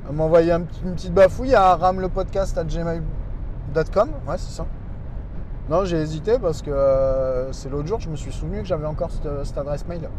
à 0.09 0.13
m'envoyer 0.13 0.53
une 0.53 0.67
petite 0.67 1.15
bafouille 1.15 1.55
à 1.55 1.75
ramlepodcast.gmail.com. 1.77 4.09
Ouais, 4.29 4.37
c'est 4.37 4.57
ça. 4.57 4.67
Non, 5.71 5.85
j'ai 5.85 5.99
hésité 5.99 6.39
parce 6.39 6.63
que 6.63 6.71
euh, 6.71 7.53
c'est 7.53 7.71
l'autre 7.71 7.87
jour, 7.87 8.01
je 8.01 8.11
me 8.11 8.17
suis 8.17 8.33
souvenu 8.33 8.59
que 8.59 8.67
j'avais 8.67 8.87
encore 8.87 9.11
cette, 9.11 9.45
cette 9.45 9.57
adresse 9.57 9.87
mail. 9.87 10.11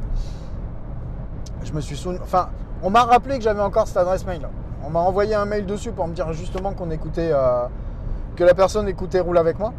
Je 1.64 1.74
me 1.74 1.82
suis 1.82 1.98
souvenu. 1.98 2.20
Enfin, 2.24 2.50
on 2.82 2.90
m'a 2.90 3.04
rappelé 3.04 3.38
que 3.38 3.44
j'avais 3.44 3.62
encore 3.62 3.86
cette 3.88 3.98
adresse 3.98 4.26
mail. 4.26 4.48
On 4.84 4.90
m'a 4.90 5.00
envoyé 5.00 5.36
un 5.36 5.46
mail 5.46 5.66
dessus 5.66 5.92
pour 5.92 6.08
me 6.08 6.14
dire 6.14 6.32
justement 6.34 6.74
qu'on 6.74 6.90
écoutait. 6.90 7.32
euh, 7.34 7.68
que 8.36 8.44
la 8.44 8.54
personne 8.54 8.88
écoutait 8.88 9.20
Roule 9.20 9.38
avec 9.38 9.60
moi. 9.60 9.74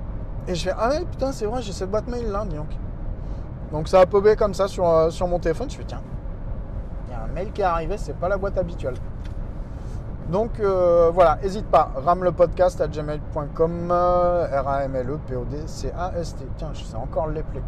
Et 0.47 0.55
je 0.55 0.65
fais 0.65 0.75
Ah 0.79 0.91
ouais, 0.91 1.05
putain, 1.11 1.33
c'est 1.33 1.47
vrai, 1.47 1.63
j'ai 1.63 1.73
cette 1.73 1.91
boîte 1.91 2.09
mail 2.09 2.31
là, 2.31 2.45
donc. 2.45 3.89
Ça 3.89 4.01
a 4.01 4.07
popé 4.07 4.37
comme 4.37 4.53
ça 4.53 4.69
sur, 4.69 4.87
euh, 4.87 5.11
sur 5.11 5.27
mon 5.27 5.39
téléphone. 5.39 5.71
Je 5.71 5.77
fais 5.77 5.85
Tiens, 5.85 6.03
il 7.09 7.13
y 7.13 7.15
a 7.15 7.23
un 7.23 7.29
mail 7.29 7.51
qui 7.53 7.63
est 7.63 7.65
arrivé, 7.65 7.97
c'est 7.97 8.17
pas 8.17 8.29
la 8.29 8.37
boîte 8.37 8.59
habituelle. 8.59 8.95
Donc 10.33 10.59
euh, 10.61 11.11
voilà, 11.13 11.37
n'hésite 11.43 11.67
pas, 11.67 11.91
ramlepodcast 11.95 12.81
à 12.81 12.89
gmail.com, 12.89 13.93
R-A-M-L-E-P-O-D-C-A-S-T. 13.93 16.47
Tiens, 16.57 16.71
je 16.73 16.83
sais 16.83 16.97
encore 16.97 17.27
l'épeler. 17.27 17.61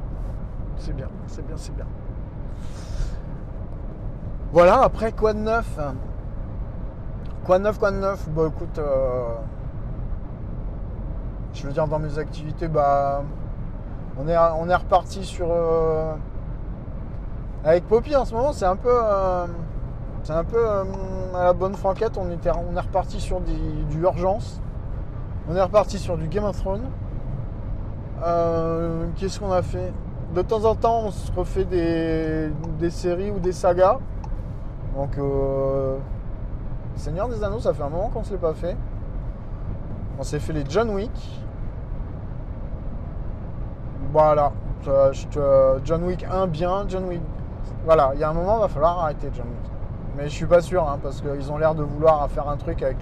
C'est 0.79 0.97
bien, 0.97 1.09
c'est 1.27 1.47
bien, 1.47 1.57
c'est 1.59 1.77
bien. 1.77 1.85
Voilà, 4.51 4.81
après 4.81 5.13
quoi 5.13 5.35
de 5.35 5.41
neuf? 5.41 5.79
Quoi 7.45 7.59
de 7.59 7.65
neuf, 7.65 7.79
quoi 7.79 7.91
de 7.91 7.99
neuf? 7.99 8.27
Bah 8.31 8.45
écoute, 8.49 8.79
euh, 8.79 9.35
je 11.53 11.67
veux 11.67 11.73
dire 11.73 11.87
dans 11.87 11.99
mes 11.99 12.19
activités, 12.19 12.69
bah 12.69 13.25
on 14.19 14.27
est, 14.27 14.39
on 14.39 14.71
est 14.71 14.75
reparti 14.75 15.23
sur... 15.23 15.49
euh, 15.51 16.15
avec 17.63 17.87
Poppy 17.89 18.17
en 18.17 18.25
ce 18.25 18.33
moment, 18.33 18.55
c'est 18.55 18.65
un 18.65 18.77
peu... 18.77 18.91
c'est 20.25 20.33
un 20.33 20.43
peu 20.43 20.57
euh, 20.59 20.85
à 21.35 21.45
la 21.45 21.53
bonne 21.53 21.75
franquette, 21.75 22.17
on, 22.17 22.31
était, 22.31 22.51
on 22.51 22.75
est 22.75 22.81
reparti 22.81 23.21
sur 23.21 23.41
du 23.41 24.01
urgence. 24.01 24.61
On 25.49 25.55
est 25.55 25.63
reparti 25.63 25.99
sur 25.99 26.17
du 26.17 26.29
Game 26.29 26.45
of 26.45 26.57
Thrones. 26.57 26.89
Euh, 28.25 29.07
Qu'est-ce 29.17 29.39
qu'on 29.39 29.53
a 29.53 29.61
fait? 29.61 29.93
De 30.35 30.41
temps 30.41 30.65
en 30.65 30.75
temps, 30.75 31.03
on 31.05 31.11
se 31.11 31.31
refait 31.31 31.67
des, 31.67 32.49
des 32.79 32.89
séries 32.89 33.31
ou 33.31 33.39
des 33.39 33.53
sagas. 33.53 33.99
Donc, 34.97 35.19
euh, 35.19 35.99
Seigneur 36.97 37.29
des 37.29 37.45
Anneaux, 37.45 37.61
ça 37.61 37.75
fait 37.75 37.83
un 37.83 37.91
moment 37.91 38.09
qu'on 38.09 38.21
ne 38.21 38.25
se 38.25 38.33
l'est 38.33 38.39
pas 38.39 38.55
fait. 38.55 38.79
On 40.19 40.23
s'est 40.23 40.39
fait 40.39 40.55
les 40.55 40.65
John 40.67 40.89
Wick. 40.89 41.43
Voilà. 44.11 44.53
John 45.85 46.05
Wick 46.05 46.25
1 46.25 46.47
bien, 46.47 46.87
John 46.89 47.05
Wick. 47.05 47.21
Voilà, 47.85 48.13
il 48.15 48.21
y 48.21 48.25
a 48.25 48.31
un 48.31 48.35
moment, 48.35 48.57
il 48.57 48.61
va 48.61 48.69
falloir 48.69 49.01
arrêter 49.01 49.29
John 49.35 49.47
Wick. 49.49 49.74
Mais 50.17 50.25
je 50.29 50.33
suis 50.35 50.47
pas 50.47 50.61
sûr, 50.61 50.89
hein, 50.89 50.99
parce 51.03 51.21
qu'ils 51.21 51.51
ont 51.51 51.59
l'air 51.59 51.75
de 51.75 51.83
vouloir 51.83 52.29
faire 52.31 52.49
un 52.49 52.57
truc 52.57 52.83
avec 52.83 52.99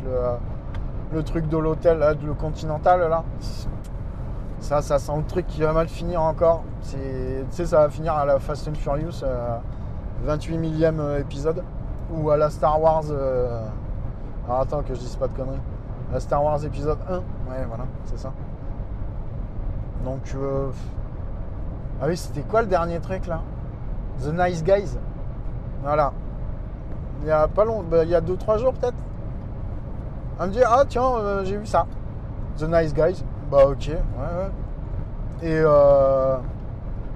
le, 1.13 1.23
truc 1.23 1.49
de 1.49 1.59
l'hôtel, 1.59 1.99
le 2.25 2.35
Continental, 2.35 3.01
là. 3.09 3.23
Ça, 4.61 4.81
ça 4.81 4.99
sent 4.99 5.13
le 5.17 5.25
truc 5.25 5.47
qui 5.47 5.61
va 5.63 5.73
mal 5.73 5.89
finir 5.89 6.23
encore. 6.23 6.63
Tu 6.83 6.97
sais, 7.51 7.67
ça 7.67 7.81
va 7.81 7.89
finir 7.91 8.15
à 8.15 8.25
la 8.25 8.39
Fast 8.39 8.69
and 8.69 8.75
Furious, 8.75 9.23
euh, 9.25 9.57
28 10.25 10.57
millième 10.57 11.01
euh, 11.01 11.19
épisode. 11.19 11.63
Ou 12.15 12.31
à 12.31 12.37
la 12.37 12.49
Star 12.49 12.81
Wars. 12.81 13.03
euh, 13.11 13.61
Alors 14.47 14.61
attends 14.61 14.83
que 14.83 14.95
je 14.95 15.01
dise 15.01 15.17
pas 15.17 15.27
de 15.29 15.33
conneries. 15.35 15.61
La 16.13 16.21
Star 16.21 16.43
Wars 16.45 16.65
épisode 16.65 16.99
1. 17.11 17.17
Ouais, 17.17 17.65
voilà, 17.69 17.85
c'est 18.05 18.19
ça. 18.19 18.33
Donc. 20.05 20.33
euh, 20.37 20.69
Ah 22.01 22.07
oui, 22.07 22.17
c'était 22.17 22.43
quoi 22.43 22.63
le 22.63 22.69
dernier 22.69 23.01
truc 23.01 23.27
là? 23.27 23.41
The 24.23 24.33
Nice 24.33 24.63
Guys? 24.63 24.97
Voilà. 25.83 26.13
Il 27.23 27.29
y 27.29 27.31
a 27.31 27.47
pas 27.49 27.65
long, 27.65 27.83
bah, 27.83 28.05
il 28.05 28.11
y 28.11 28.15
a 28.15 28.21
2-3 28.21 28.59
jours 28.59 28.75
peut-être. 28.75 28.97
Elle 30.41 30.49
me 30.49 30.53
dit 30.53 30.61
Ah 30.67 30.85
tiens, 30.89 31.17
euh, 31.19 31.45
j'ai 31.45 31.57
vu 31.57 31.67
ça. 31.67 31.87
The 32.59 32.65
Nice 32.65 32.93
Guys. 32.95 33.25
Bah 33.51 33.67
ok, 33.67 33.89
ouais, 33.89 33.95
ouais. 33.95 35.49
Et 35.49 35.55
euh, 35.59 36.37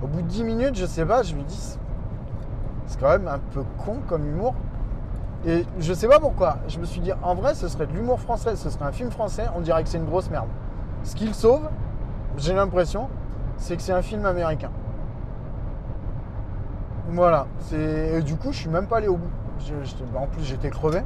au 0.03 0.07
bout 0.07 0.23
de 0.23 0.27
10 0.29 0.45
minutes, 0.45 0.77
je 0.77 0.87
sais 0.87 1.05
pas, 1.05 1.23
je 1.23 1.35
me 1.35 1.43
dis 1.43 1.57
c'est- 1.57 1.79
quand 3.01 3.09
même 3.09 3.29
un 3.29 3.39
peu 3.53 3.63
con 3.85 3.97
comme 4.09 4.27
humour. 4.27 4.55
Et 5.45 5.67
je 5.79 5.93
sais 5.93 6.09
pas 6.09 6.19
pourquoi. 6.19 6.57
Je 6.69 6.79
me 6.79 6.85
suis 6.85 7.01
dit 7.01 7.13
en 7.23 7.35
vrai, 7.35 7.55
ce 7.55 7.69
serait 7.69 7.87
de 7.87 7.93
l'humour 7.93 8.21
français, 8.21 8.57
ce 8.57 8.71
serait 8.71 8.85
un 8.87 8.93
film 8.93 9.11
français, 9.11 9.47
on 9.57 9.61
dirait 9.61 9.83
que 9.83 9.89
c'est 9.89 9.99
une 9.99 10.07
grosse 10.07 10.31
merde. 10.31 10.49
Ce 11.05 11.15
qu'il 11.15 11.35
sauve, 11.35 11.69
j'ai 12.39 12.55
l'impression, 12.55 13.09
c'est 13.59 13.77
que 13.77 13.83
c'est 13.83 13.93
un 13.93 14.03
film 14.03 14.25
américain. 14.25 14.71
Voilà. 17.09 17.47
Et 17.73 18.21
du 18.23 18.37
coup, 18.37 18.53
je 18.53 18.59
suis 18.59 18.69
même 18.69 18.87
pas 18.87 18.97
allé 18.99 19.09
au 19.09 19.17
bout. 19.17 19.31
En 20.17 20.27
plus, 20.27 20.43
j'étais 20.45 20.71
crevé. 20.71 21.03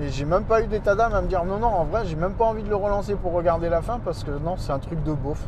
Et 0.00 0.08
j'ai 0.10 0.24
même 0.26 0.44
pas 0.44 0.60
eu 0.62 0.66
d'état 0.66 0.94
d'âme 0.94 1.14
à 1.14 1.22
me 1.22 1.26
dire 1.26 1.44
non, 1.44 1.58
non, 1.58 1.68
en 1.68 1.84
vrai, 1.84 2.04
j'ai 2.04 2.16
même 2.16 2.34
pas 2.34 2.44
envie 2.44 2.62
de 2.62 2.68
le 2.68 2.76
relancer 2.76 3.14
pour 3.14 3.32
regarder 3.32 3.68
la 3.70 3.80
fin 3.80 3.98
parce 3.98 4.24
que 4.24 4.30
non, 4.30 4.56
c'est 4.58 4.72
un 4.72 4.78
truc 4.78 5.02
de 5.04 5.12
beauf. 5.12 5.42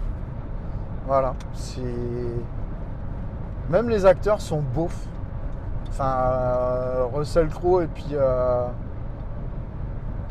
Voilà. 1.06 1.34
C'est. 1.52 1.82
Même 3.68 3.88
les 3.90 4.06
acteurs 4.06 4.40
sont 4.40 4.60
beaufs. 4.74 5.06
Enfin, 5.88 6.14
euh, 6.16 7.04
Russell 7.12 7.48
Crowe 7.48 7.82
et 7.82 7.86
puis. 7.88 8.06
euh, 8.12 8.66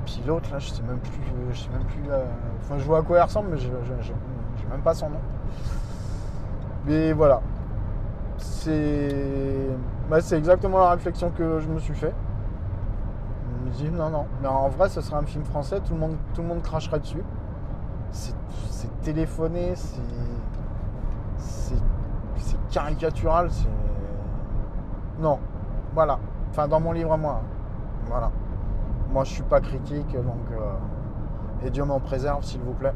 Puis 0.06 0.24
l'autre, 0.26 0.50
là, 0.52 0.60
je 0.60 0.70
sais 0.70 0.82
même 0.84 1.00
plus. 1.00 1.22
Je 1.52 1.60
sais 1.60 1.70
même 1.70 1.84
plus. 1.84 2.10
euh, 2.10 2.24
Enfin, 2.64 2.76
je 2.80 2.84
vois 2.86 3.00
à 3.00 3.02
quoi 3.04 3.18
il 3.18 3.22
ressemble, 3.22 3.50
mais 3.52 3.58
j'ai 3.60 3.70
même 4.70 4.82
pas 4.82 4.94
son 4.96 5.10
nom. 5.10 5.20
Mais 6.86 7.12
voilà. 7.14 7.42
C'est. 8.50 9.68
bah, 10.10 10.20
exactement 10.32 10.80
la 10.80 10.92
réflexion 10.92 11.30
que 11.32 11.60
je 11.60 11.68
me 11.68 11.80
suis 11.80 11.94
fait. 11.94 12.14
Je 13.46 13.66
me 13.66 13.70
dis 13.76 13.90
non, 13.96 14.10
non. 14.10 14.26
Mais 14.42 14.48
en 14.48 14.70
vrai, 14.70 14.90
ce 14.90 15.02
serait 15.02 15.18
un 15.18 15.26
film 15.26 15.44
français, 15.44 15.80
tout 15.82 15.94
le 15.94 16.00
monde, 16.00 16.16
tout 16.34 16.42
le 16.42 16.48
monde 16.48 16.62
cracherait 16.62 17.00
dessus. 17.00 17.24
C'est 18.12 18.34
téléphoné, 19.02 19.74
c'est. 19.76 20.02
Caricatural, 22.72 23.50
c'est. 23.52 23.68
Non. 25.20 25.40
Voilà. 25.94 26.20
Enfin, 26.50 26.68
dans 26.68 26.80
mon 26.80 26.92
livre 26.94 27.14
à 27.14 27.18
moi. 27.18 27.42
hein. 27.42 27.48
Voilà. 28.08 28.32
Moi, 29.12 29.24
je 29.24 29.32
suis 29.34 29.44
pas 29.44 29.60
critique, 29.62 30.12
donc. 30.14 30.52
euh, 30.52 31.66
Et 31.66 31.70
Dieu 31.70 31.84
m'en 31.86 32.00
préserve, 32.00 32.44
s'il 32.44 32.62
vous 32.62 32.74
plaît. 32.74 32.94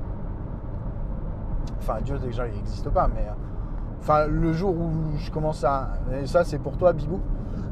Enfin, 1.79 2.00
Dieu, 2.01 2.17
déjà, 2.20 2.48
il 2.48 2.55
n'existe 2.55 2.89
pas, 2.89 3.08
mais. 3.08 3.27
Enfin, 4.01 4.25
le 4.25 4.51
jour 4.51 4.75
où 4.75 5.17
je 5.17 5.29
commence 5.31 5.63
à. 5.63 5.89
Et 6.20 6.25
ça, 6.25 6.43
c'est 6.43 6.58
pour 6.58 6.77
toi, 6.77 6.91
Bibou. 6.91 7.20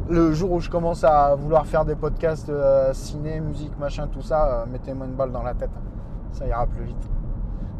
Le 0.10 0.32
jour 0.32 0.52
où 0.52 0.60
je 0.60 0.70
commence 0.70 1.04
à 1.04 1.36
vouloir 1.36 1.66
faire 1.66 1.86
des 1.86 1.96
podcasts 1.96 2.50
euh, 2.50 2.94
ciné, 2.94 3.40
musique, 3.40 3.78
machin, 3.80 4.08
tout 4.08 4.22
ça, 4.22 4.46
euh, 4.46 4.66
mettez-moi 4.72 5.06
une 5.08 5.14
balle 5.14 5.32
dans 5.32 5.44
la 5.44 5.54
tête. 5.54 5.70
Ça 6.32 6.48
ira 6.48 6.66
plus 6.68 6.84
vite. 6.86 7.10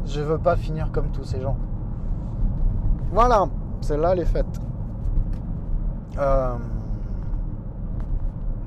Je 0.04 0.20
veux 0.20 0.38
pas 0.38 0.56
finir 0.56 0.90
comme 0.92 1.10
tous 1.10 1.24
ces 1.24 1.40
gens. 1.40 1.56
Voilà, 3.12 3.46
celle-là, 3.80 4.12
elle 4.12 4.20
est 4.20 4.24
faite. 4.24 4.60
Euh, 6.18 6.54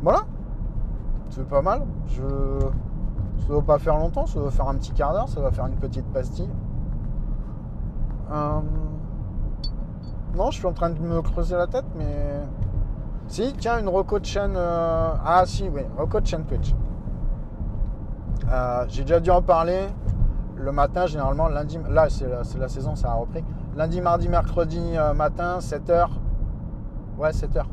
Voilà. 0.02 0.20
C'est 1.30 1.48
pas 1.48 1.62
mal. 1.62 1.84
Je... 2.08 2.22
Ça 3.48 3.54
va 3.54 3.62
pas 3.62 3.80
faire 3.80 3.98
longtemps, 3.98 4.26
ça 4.26 4.40
va 4.40 4.52
faire 4.52 4.68
un 4.70 4.76
petit 4.76 4.94
quart 4.94 5.12
d'heure, 5.14 5.28
ça 5.28 5.42
va 5.42 5.52
faire 5.52 5.66
une 5.66 5.76
petite 5.76 6.06
pastille. 6.14 6.50
Euh, 8.32 8.60
Non, 10.36 10.50
je 10.50 10.58
suis 10.58 10.66
en 10.66 10.74
train 10.74 10.90
de 10.90 11.00
me 11.00 11.22
creuser 11.22 11.56
la 11.56 11.68
tête, 11.68 11.86
mais. 11.96 12.42
Si, 13.28 13.54
tiens, 13.58 13.80
une 13.80 13.88
reco 13.88 14.20
de 14.20 14.26
chaîne. 14.26 14.56
euh, 14.58 15.14
Ah, 15.26 15.44
si, 15.46 15.70
oui, 15.70 15.82
reco 15.98 16.20
de 16.20 16.26
chaîne 16.26 16.44
Twitch. 16.46 16.74
Euh, 18.52 18.86
J'ai 18.90 19.04
déjà 19.04 19.20
dû 19.20 19.30
en 19.30 19.42
parler. 19.42 19.88
le 20.56 20.72
matin, 20.72 21.06
généralement, 21.08 21.50
lundi, 21.50 21.78
là 21.90 22.08
c'est 22.10 22.28
la, 22.58 22.68
saison, 22.70 22.96
ça 22.96 23.12
a 23.12 23.16
repris. 23.16 23.44
Lundi, 23.76 24.00
mardi, 24.02 24.30
mercredi 24.30 24.82
euh, 24.96 25.14
matin, 25.14 25.58
7h. 25.60 26.08
Ouais, 27.18 27.32
7h. 27.32 27.66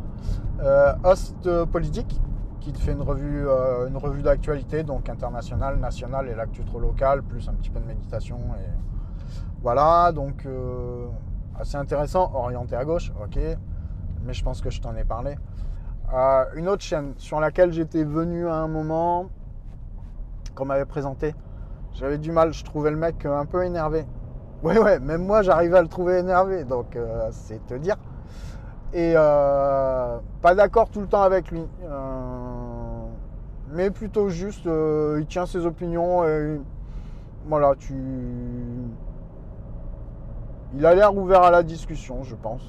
Euh, 0.63 0.93
Host 1.05 1.49
politique, 1.67 2.21
qui 2.61 2.73
te 2.73 2.79
fait 2.79 2.93
une 2.93 3.03
revue, 3.03 4.23
d'actualité, 4.23 4.83
donc 4.83 5.09
internationale, 5.09 5.79
nationale 5.79 6.29
et 6.29 6.35
l'actu 6.35 6.65
trop 6.65 6.81
local, 6.81 7.23
plus 7.23 7.49
un 7.49 7.53
petit 7.53 7.71
peu 7.71 7.81
de 7.81 7.87
méditation. 7.87 8.39
Voilà, 9.63 10.11
donc 10.13 10.47
assez 11.61 11.77
intéressant, 11.77 12.31
orienté 12.35 12.75
à 12.75 12.85
gauche, 12.85 13.13
ok, 13.23 13.39
mais 14.25 14.33
je 14.33 14.43
pense 14.43 14.61
que 14.61 14.71
je 14.71 14.81
t'en 14.81 14.97
ai 14.97 15.05
parlé. 15.05 15.37
Euh, 16.13 16.45
une 16.55 16.69
autre 16.69 16.83
chaîne 16.83 17.13
sur 17.19 17.39
laquelle 17.39 17.73
j'étais 17.73 18.03
venu 18.03 18.49
à 18.49 18.55
un 18.55 18.69
moment, 18.69 19.27
qu'on 20.55 20.65
m'avait 20.65 20.87
présenté, 20.87 21.35
j'avais 21.93 22.19
du 22.19 22.33
mal, 22.33 22.53
je 22.53 22.65
trouvais 22.65 22.91
le 22.91 22.97
mec 22.97 23.25
un 23.27 23.47
peu 23.47 23.65
énervé. 23.65 24.07
Ouais, 24.63 24.79
ouais, 24.79 24.99
même 24.99 25.25
moi 25.25 25.43
j'arrivais 25.43 25.79
à 25.79 25.83
le 25.83 25.89
trouver 25.89 26.19
énervé, 26.19 26.65
donc 26.65 26.97
euh, 26.97 27.29
c'est 27.31 27.65
te 27.67 27.75
dire. 27.75 27.97
Et 28.93 29.13
euh, 29.17 30.19
pas 30.43 30.55
d'accord 30.55 30.91
tout 30.91 31.01
le 31.01 31.07
temps 31.07 31.23
avec 31.23 31.51
lui. 31.51 31.65
Euh, 31.85 33.07
mais 33.73 33.91
plutôt 33.91 34.29
juste, 34.29 34.67
euh, 34.67 35.19
il 35.21 35.27
tient 35.27 35.47
ses 35.47 35.65
opinions 35.65 36.25
et 36.27 36.61
voilà, 37.47 37.75
tu. 37.79 37.95
Il 40.75 40.87
a 40.87 40.95
l'air 40.95 41.17
ouvert 41.17 41.43
à 41.43 41.51
la 41.51 41.63
discussion, 41.63 42.23
je 42.23 42.37
pense. 42.37 42.63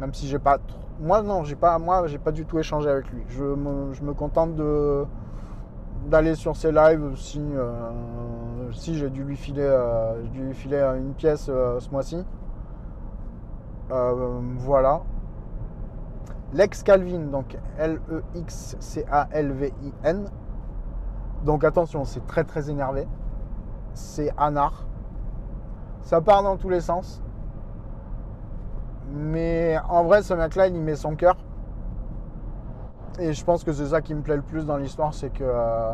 Même 0.00 0.12
si 0.12 0.26
j'ai 0.26 0.38
pas. 0.40 0.58
Moi 1.00 1.22
non, 1.22 1.44
j'ai 1.44 1.54
pas. 1.56 1.78
Moi, 1.78 2.06
j'ai 2.08 2.18
pas 2.18 2.32
du 2.32 2.44
tout 2.44 2.58
échangé 2.58 2.90
avec 2.90 3.08
lui. 3.10 3.22
Je 3.28 3.44
me, 3.44 4.12
contente 4.12 4.54
de 4.56 5.04
d'aller 6.06 6.34
sur 6.34 6.56
ses 6.56 6.72
lives 6.72 7.14
si 7.14 7.40
euh, 7.40 7.92
j'ai 8.72 9.08
dû 9.08 9.22
lui 9.22 9.36
filer 9.36 9.62
euh, 9.62 10.20
dû 10.32 10.42
lui 10.46 10.54
filer 10.54 10.80
une 10.98 11.14
pièce 11.14 11.46
euh, 11.48 11.78
ce 11.78 11.88
mois-ci. 11.90 12.24
Euh, 13.92 14.40
voilà. 14.56 15.02
Lex 16.54 16.82
Calvin, 16.82 17.26
donc 17.30 17.56
L-E-X-C-A-L-V-I-N. 17.78 18.80
Donc 21.44 21.62
attention, 21.64 22.04
c'est 22.04 22.26
très 22.26 22.42
très 22.44 22.68
énervé. 22.68 23.06
C'est 23.94 24.32
anard. 24.36 24.86
Ça 26.02 26.20
part 26.20 26.42
dans 26.42 26.56
tous 26.56 26.68
les 26.68 26.80
sens. 26.80 27.22
Mais 29.12 29.76
en 29.88 30.04
vrai, 30.04 30.22
ce 30.22 30.34
mec-là, 30.34 30.68
il 30.68 30.76
y 30.76 30.80
met 30.80 30.96
son 30.96 31.14
cœur. 31.14 31.36
Et 33.18 33.32
je 33.32 33.44
pense 33.44 33.62
que 33.62 33.72
c'est 33.72 33.86
ça 33.86 34.00
qui 34.00 34.14
me 34.14 34.22
plaît 34.22 34.36
le 34.36 34.42
plus 34.42 34.64
dans 34.64 34.78
l'histoire, 34.78 35.12
c'est 35.12 35.30
que 35.30 35.44
euh, 35.44 35.92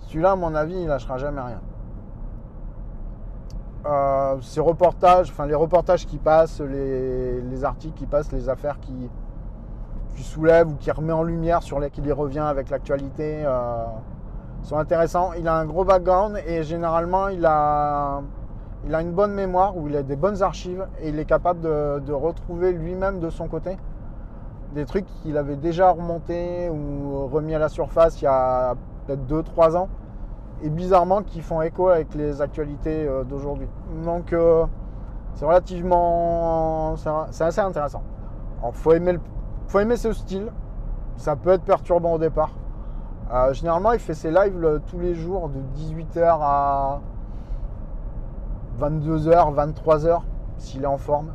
celui-là, 0.00 0.32
à 0.32 0.36
mon 0.36 0.54
avis, 0.54 0.74
il 0.74 0.88
lâchera 0.88 1.16
jamais 1.16 1.40
rien. 1.40 1.60
Euh, 3.86 4.36
ces 4.40 4.60
reportages, 4.60 5.30
enfin 5.30 5.46
les 5.46 5.56
reportages 5.56 6.06
qui 6.06 6.18
passent, 6.18 6.60
les, 6.60 7.40
les 7.40 7.64
articles 7.64 7.94
qui 7.94 8.06
passent, 8.06 8.30
les 8.30 8.48
affaires 8.48 8.78
qui, 8.78 9.10
qui 10.14 10.22
soulève 10.22 10.68
ou 10.68 10.76
qui 10.76 10.90
remet 10.90 11.12
en 11.12 11.22
lumière, 11.22 11.62
sur 11.62 11.80
lesquels 11.80 12.06
il 12.06 12.12
revient 12.12 12.40
avec 12.40 12.70
l'actualité, 12.70 13.42
euh, 13.44 13.84
sont 14.62 14.78
intéressants. 14.78 15.32
Il 15.34 15.48
a 15.48 15.54
un 15.54 15.66
gros 15.66 15.84
background 15.84 16.40
et 16.46 16.62
généralement 16.62 17.28
il 17.28 17.44
a, 17.46 18.22
il 18.84 18.94
a 18.94 19.00
une 19.00 19.12
bonne 19.12 19.32
mémoire 19.32 19.76
ou 19.76 19.88
il 19.88 19.96
a 19.96 20.02
des 20.02 20.16
bonnes 20.16 20.42
archives 20.42 20.86
et 21.00 21.10
il 21.10 21.18
est 21.18 21.24
capable 21.24 21.60
de, 21.60 22.12
retrouver 22.12 22.72
lui-même 22.72 23.20
de 23.20 23.30
son 23.30 23.48
côté 23.48 23.76
des 24.74 24.84
trucs 24.86 25.06
qu'il 25.22 25.36
avait 25.36 25.56
déjà 25.56 25.90
remontés 25.90 26.70
ou 26.70 27.26
remis 27.26 27.54
à 27.54 27.58
la 27.58 27.68
surface 27.68 28.20
il 28.20 28.24
y 28.24 28.28
a 28.28 28.74
peut-être 29.06 29.26
2-3 29.26 29.76
ans 29.76 29.88
et 30.62 30.70
bizarrement 30.70 31.22
qui 31.22 31.40
font 31.40 31.60
écho 31.62 31.88
avec 31.88 32.14
les 32.14 32.40
actualités 32.40 33.06
euh, 33.06 33.24
d'aujourd'hui. 33.24 33.68
Donc 34.04 34.32
euh, 34.32 34.64
c'est 35.34 35.44
relativement, 35.44 36.94
c'est 36.96 37.44
assez 37.44 37.60
intéressant. 37.60 38.02
Alors 38.60 38.74
faut 38.74 38.92
aimer, 38.92 39.18
faut 39.66 39.80
aimer 39.80 39.96
ce 39.96 40.12
style. 40.12 40.52
Ça 41.16 41.36
peut 41.36 41.50
être 41.50 41.64
perturbant 41.64 42.14
au 42.14 42.18
départ. 42.18 42.52
Euh, 43.32 43.52
généralement, 43.52 43.92
il 43.92 43.98
fait 43.98 44.14
ses 44.14 44.30
lives 44.30 44.80
tous 44.86 44.98
les 44.98 45.14
jours 45.14 45.48
de 45.48 45.60
18h 45.78 46.38
à 46.40 47.00
22h, 48.80 49.54
23h 49.54 50.20
s'il 50.58 50.82
est 50.82 50.86
en 50.86 50.98
forme. 50.98 51.32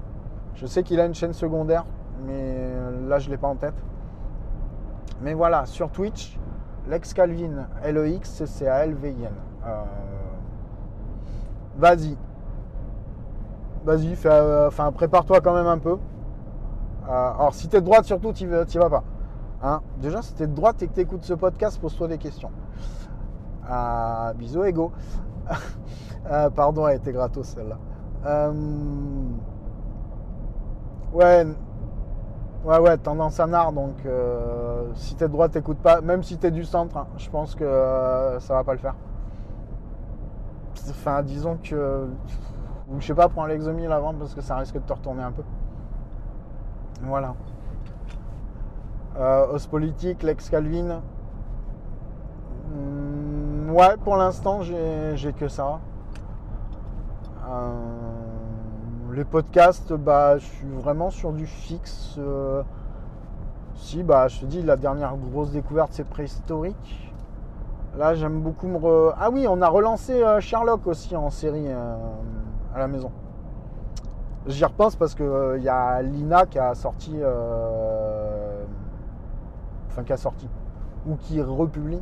Je 0.55 0.65
sais 0.65 0.83
qu'il 0.83 0.99
a 0.99 1.05
une 1.05 1.13
chaîne 1.13 1.33
secondaire, 1.33 1.85
mais 2.25 2.71
là 3.07 3.19
je 3.19 3.29
l'ai 3.29 3.37
pas 3.37 3.47
en 3.47 3.55
tête. 3.55 3.75
Mais 5.21 5.33
voilà, 5.33 5.65
sur 5.65 5.89
Twitch, 5.89 6.39
Lex 6.87 7.13
Calvin, 7.13 7.67
L-E-X-C-A-L-V-I-N. 7.83 9.31
Euh, 9.65 9.83
Vas-y. 11.77 12.17
Vas-y, 13.85 14.17
euh, 14.25 14.69
prépare-toi 14.95 15.41
quand 15.41 15.53
même 15.53 15.67
un 15.67 15.77
peu. 15.77 15.97
Euh, 17.07 17.09
alors, 17.09 17.53
si 17.53 17.67
t'es 17.67 17.79
de 17.79 17.85
droite, 17.85 18.05
surtout, 18.05 18.33
t'y 18.33 18.45
vas, 18.47 18.65
pas. 18.89 19.03
Hein 19.61 19.81
Déjà, 20.01 20.21
si 20.21 20.33
t'es 20.33 20.47
de 20.47 20.53
droite 20.53 20.81
et 20.81 20.87
que 20.87 20.93
t'écoutes 20.93 21.23
ce 21.23 21.35
podcast, 21.35 21.79
pose-toi 21.79 22.07
des 22.07 22.17
questions. 22.17 22.51
Euh, 23.69 24.33
bisous, 24.33 24.63
ego. 24.63 24.91
Euh, 26.29 26.49
pardon, 26.55 26.87
elle 26.87 26.97
était 26.97 27.11
gratos 27.11 27.47
celle-là. 27.47 27.77
Euh, 28.25 28.51
ouais, 31.13 31.45
ouais, 32.65 32.79
ouais, 32.79 32.97
tendance 32.97 33.39
à 33.39 33.47
nard. 33.47 33.71
Donc, 33.71 34.05
euh, 34.05 34.89
si 34.95 35.15
t'es 35.15 35.27
de 35.27 35.31
droite, 35.31 35.51
t'écoutes 35.51 35.79
pas. 35.79 36.01
Même 36.01 36.23
si 36.23 36.37
t'es 36.37 36.51
du 36.51 36.63
centre, 36.63 36.97
hein, 36.97 37.07
je 37.17 37.29
pense 37.29 37.55
que 37.55 37.63
euh, 37.63 38.39
ça 38.39 38.55
va 38.55 38.63
pas 38.63 38.73
le 38.73 38.79
faire. 38.79 38.95
Enfin, 40.89 41.21
disons 41.23 41.57
que. 41.61 42.07
Ou 42.89 43.01
je 43.01 43.07
sais 43.07 43.13
pas, 43.13 43.27
prends 43.27 43.45
l'exomil 43.45 43.91
avant 43.91 44.13
parce 44.13 44.33
que 44.33 44.41
ça 44.41 44.55
risque 44.57 44.75
de 44.75 44.79
te 44.79 44.93
retourner 44.93 45.23
un 45.23 45.31
peu. 45.31 45.43
Voilà. 47.03 47.35
Euh, 49.17 49.53
Os 49.53 49.67
politique, 49.67 50.23
Lex 50.23 50.49
Calvin. 50.49 51.01
Hmm, 52.69 53.36
ouais, 53.67 53.97
pour 54.03 54.15
l'instant, 54.17 54.61
j'ai 54.61 55.33
que 55.33 55.47
ça. 55.47 55.79
Euh, 57.49 57.71
les 59.13 59.23
podcasts, 59.23 59.93
bah, 59.93 60.37
je 60.37 60.45
suis 60.45 60.67
vraiment 60.67 61.09
sur 61.09 61.31
du 61.33 61.45
fixe. 61.45 62.15
euh, 62.17 62.63
si, 63.75 64.03
bah, 64.03 64.27
je 64.27 64.39
te 64.41 64.45
dis, 64.45 64.61
la 64.63 64.75
dernière 64.75 65.15
grosse 65.15 65.51
découverte, 65.51 65.89
c'est 65.93 66.03
préhistorique. 66.07 67.13
Là, 67.97 68.15
j'aime 68.15 68.41
beaucoup 68.41 68.67
me. 68.67 68.77
re- 68.77 69.13
Ah 69.19 69.29
oui, 69.31 69.47
on 69.49 69.61
a 69.61 69.67
relancé 69.69 70.21
euh, 70.23 70.39
Sherlock 70.39 70.85
aussi 70.87 71.15
en 71.15 71.29
série 71.29 71.67
à 71.71 72.77
la 72.79 72.87
maison. 72.87 73.11
J'y 74.45 74.63
repense 74.65 74.95
parce 74.95 75.13
que 75.15 75.55
il 75.57 75.63
y 75.63 75.69
a 75.69 76.01
Lina 76.01 76.45
qui 76.45 76.59
a 76.59 76.73
sorti. 76.75 77.15
Enfin, 79.89 80.03
qui 80.03 80.13
a 80.13 80.17
sorti. 80.17 80.47
Ou 81.07 81.15
qui 81.15 81.41
republie 81.41 82.01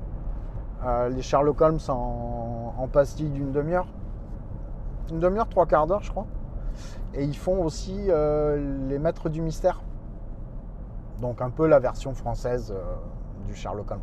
euh, 0.85 1.09
les 1.09 1.21
Sherlock 1.21 1.59
Holmes 1.61 1.79
en, 1.89 2.73
en 2.77 2.87
pastille 2.87 3.29
d'une 3.29 3.51
demi-heure. 3.51 3.87
Une 5.11 5.19
demi-heure, 5.19 5.47
trois 5.47 5.65
quarts 5.65 5.87
d'heure, 5.87 6.03
je 6.03 6.11
crois. 6.11 6.25
Et 7.13 7.23
ils 7.23 7.37
font 7.37 7.63
aussi 7.63 8.05
euh, 8.09 8.87
les 8.87 8.99
Maîtres 8.99 9.29
du 9.29 9.41
Mystère. 9.41 9.81
Donc 11.21 11.41
un 11.41 11.49
peu 11.49 11.65
la 11.67 11.79
version 11.79 12.13
française 12.13 12.73
euh, 12.75 12.81
du 13.47 13.55
Sherlock 13.55 13.89
Holmes. 13.89 14.01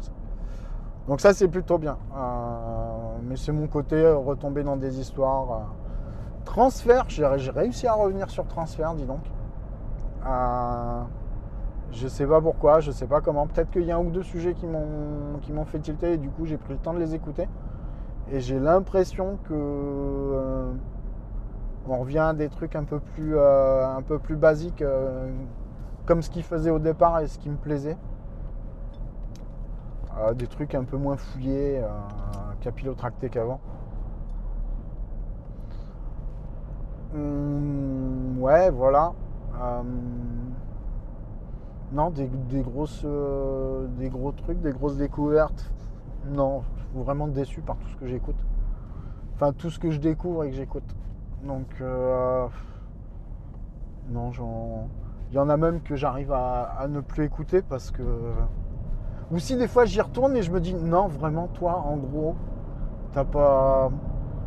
Donc 1.08 1.20
ça 1.20 1.34
c'est 1.34 1.48
plutôt 1.48 1.78
bien. 1.78 1.98
Mais 3.24 3.36
c'est 3.36 3.52
mon 3.52 3.66
côté 3.66 4.08
retomber 4.10 4.62
dans 4.62 4.76
des 4.76 5.00
histoires. 5.00 5.66
Transfert, 6.44 7.06
j'ai 7.08 7.26
réussi 7.26 7.86
à 7.86 7.94
revenir 7.94 8.30
sur 8.30 8.46
transfert, 8.46 8.94
dis 8.94 9.04
donc. 9.04 9.20
Je 11.92 12.08
sais 12.08 12.26
pas 12.26 12.40
pourquoi, 12.40 12.80
je 12.80 12.90
sais 12.90 13.06
pas 13.06 13.20
comment. 13.20 13.46
Peut-être 13.46 13.70
qu'il 13.70 13.84
y 13.84 13.92
a 13.92 13.96
un 13.96 14.00
ou 14.00 14.10
deux 14.10 14.22
sujets 14.22 14.54
qui 14.54 14.66
m'ont 14.66 15.38
qui 15.42 15.52
m'ont 15.52 15.64
fait 15.64 15.78
tilter 15.78 16.14
et 16.14 16.18
du 16.18 16.30
coup 16.30 16.46
j'ai 16.46 16.56
pris 16.56 16.72
le 16.72 16.78
temps 16.78 16.94
de 16.94 16.98
les 16.98 17.14
écouter. 17.14 17.48
Et 18.30 18.40
j'ai 18.40 18.58
l'impression 18.58 19.38
que 19.44 19.52
euh, 19.52 20.72
on 21.86 21.98
revient 21.98 22.18
à 22.18 22.32
des 22.32 22.48
trucs 22.48 22.76
un 22.76 22.84
peu 22.84 22.98
plus, 23.00 23.36
euh, 23.36 23.86
un 23.86 24.02
peu 24.02 24.18
plus 24.18 24.36
basiques, 24.36 24.80
euh, 24.82 25.30
comme 26.06 26.22
ce 26.22 26.30
qu'il 26.30 26.44
faisait 26.44 26.70
au 26.70 26.78
départ 26.78 27.20
et 27.20 27.26
ce 27.28 27.38
qui 27.38 27.50
me 27.50 27.56
plaisait. 27.56 27.96
Des 30.36 30.46
trucs 30.46 30.74
un 30.74 30.84
peu 30.84 30.96
moins 30.96 31.16
fouillés, 31.16 31.82
capillotractés 32.60 33.28
qu'avant. 33.28 33.60
Hum, 37.14 38.38
ouais, 38.40 38.70
voilà. 38.70 39.12
Euh, 39.60 39.82
non, 41.92 42.10
des, 42.10 42.28
grosses, 42.62 43.02
euh, 43.04 43.86
des 43.98 44.08
gros 44.08 44.32
trucs, 44.32 44.60
des 44.60 44.72
grosses 44.72 44.96
découvertes. 44.96 45.72
Non, 46.30 46.62
vraiment 46.94 47.26
déçu 47.28 47.60
par 47.60 47.76
tout 47.76 47.88
ce 47.88 47.96
que 47.96 48.06
j'écoute. 48.06 48.36
Enfin, 49.34 49.52
tout 49.52 49.70
ce 49.70 49.78
que 49.78 49.90
je 49.90 49.98
découvre 49.98 50.44
et 50.44 50.50
que 50.50 50.56
j'écoute. 50.56 50.96
Donc, 51.44 51.66
euh, 51.80 52.46
non, 54.10 54.30
il 55.30 55.34
y 55.34 55.38
en 55.38 55.48
a 55.48 55.56
même 55.56 55.80
que 55.82 55.96
j'arrive 55.96 56.32
à, 56.32 56.86
ne 56.88 57.00
plus 57.00 57.24
écouter 57.24 57.62
parce 57.62 57.90
que. 57.90 58.02
Ou 59.30 59.38
si 59.38 59.56
des 59.56 59.68
fois 59.68 59.86
j'y 59.86 60.00
retourne 60.00 60.36
et 60.36 60.42
je 60.42 60.50
me 60.50 60.60
dis, 60.60 60.74
non, 60.74 61.08
vraiment, 61.08 61.48
toi, 61.48 61.84
en 61.86 61.96
gros, 61.96 62.36
T'as 63.12 63.24
pas. 63.24 63.90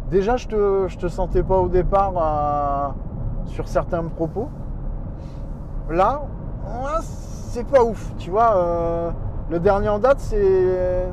Déjà, 0.10 0.38
je 0.38 0.47
te, 0.47 0.95
te 0.95 1.08
sentais 1.08 1.43
pas 1.43 1.58
au 1.58 1.69
départ 1.69 2.95
sur 3.45 3.67
certains 3.67 4.03
propos. 4.05 4.49
Là, 5.89 6.23
c'est 7.55 7.63
pas 7.63 7.83
ouf. 7.83 8.13
Tu 8.17 8.31
vois, 8.31 8.57
euh, 8.57 9.11
le 9.49 9.59
dernier 9.61 9.87
en 9.87 9.99
date, 9.99 10.19
c'est 10.19 11.07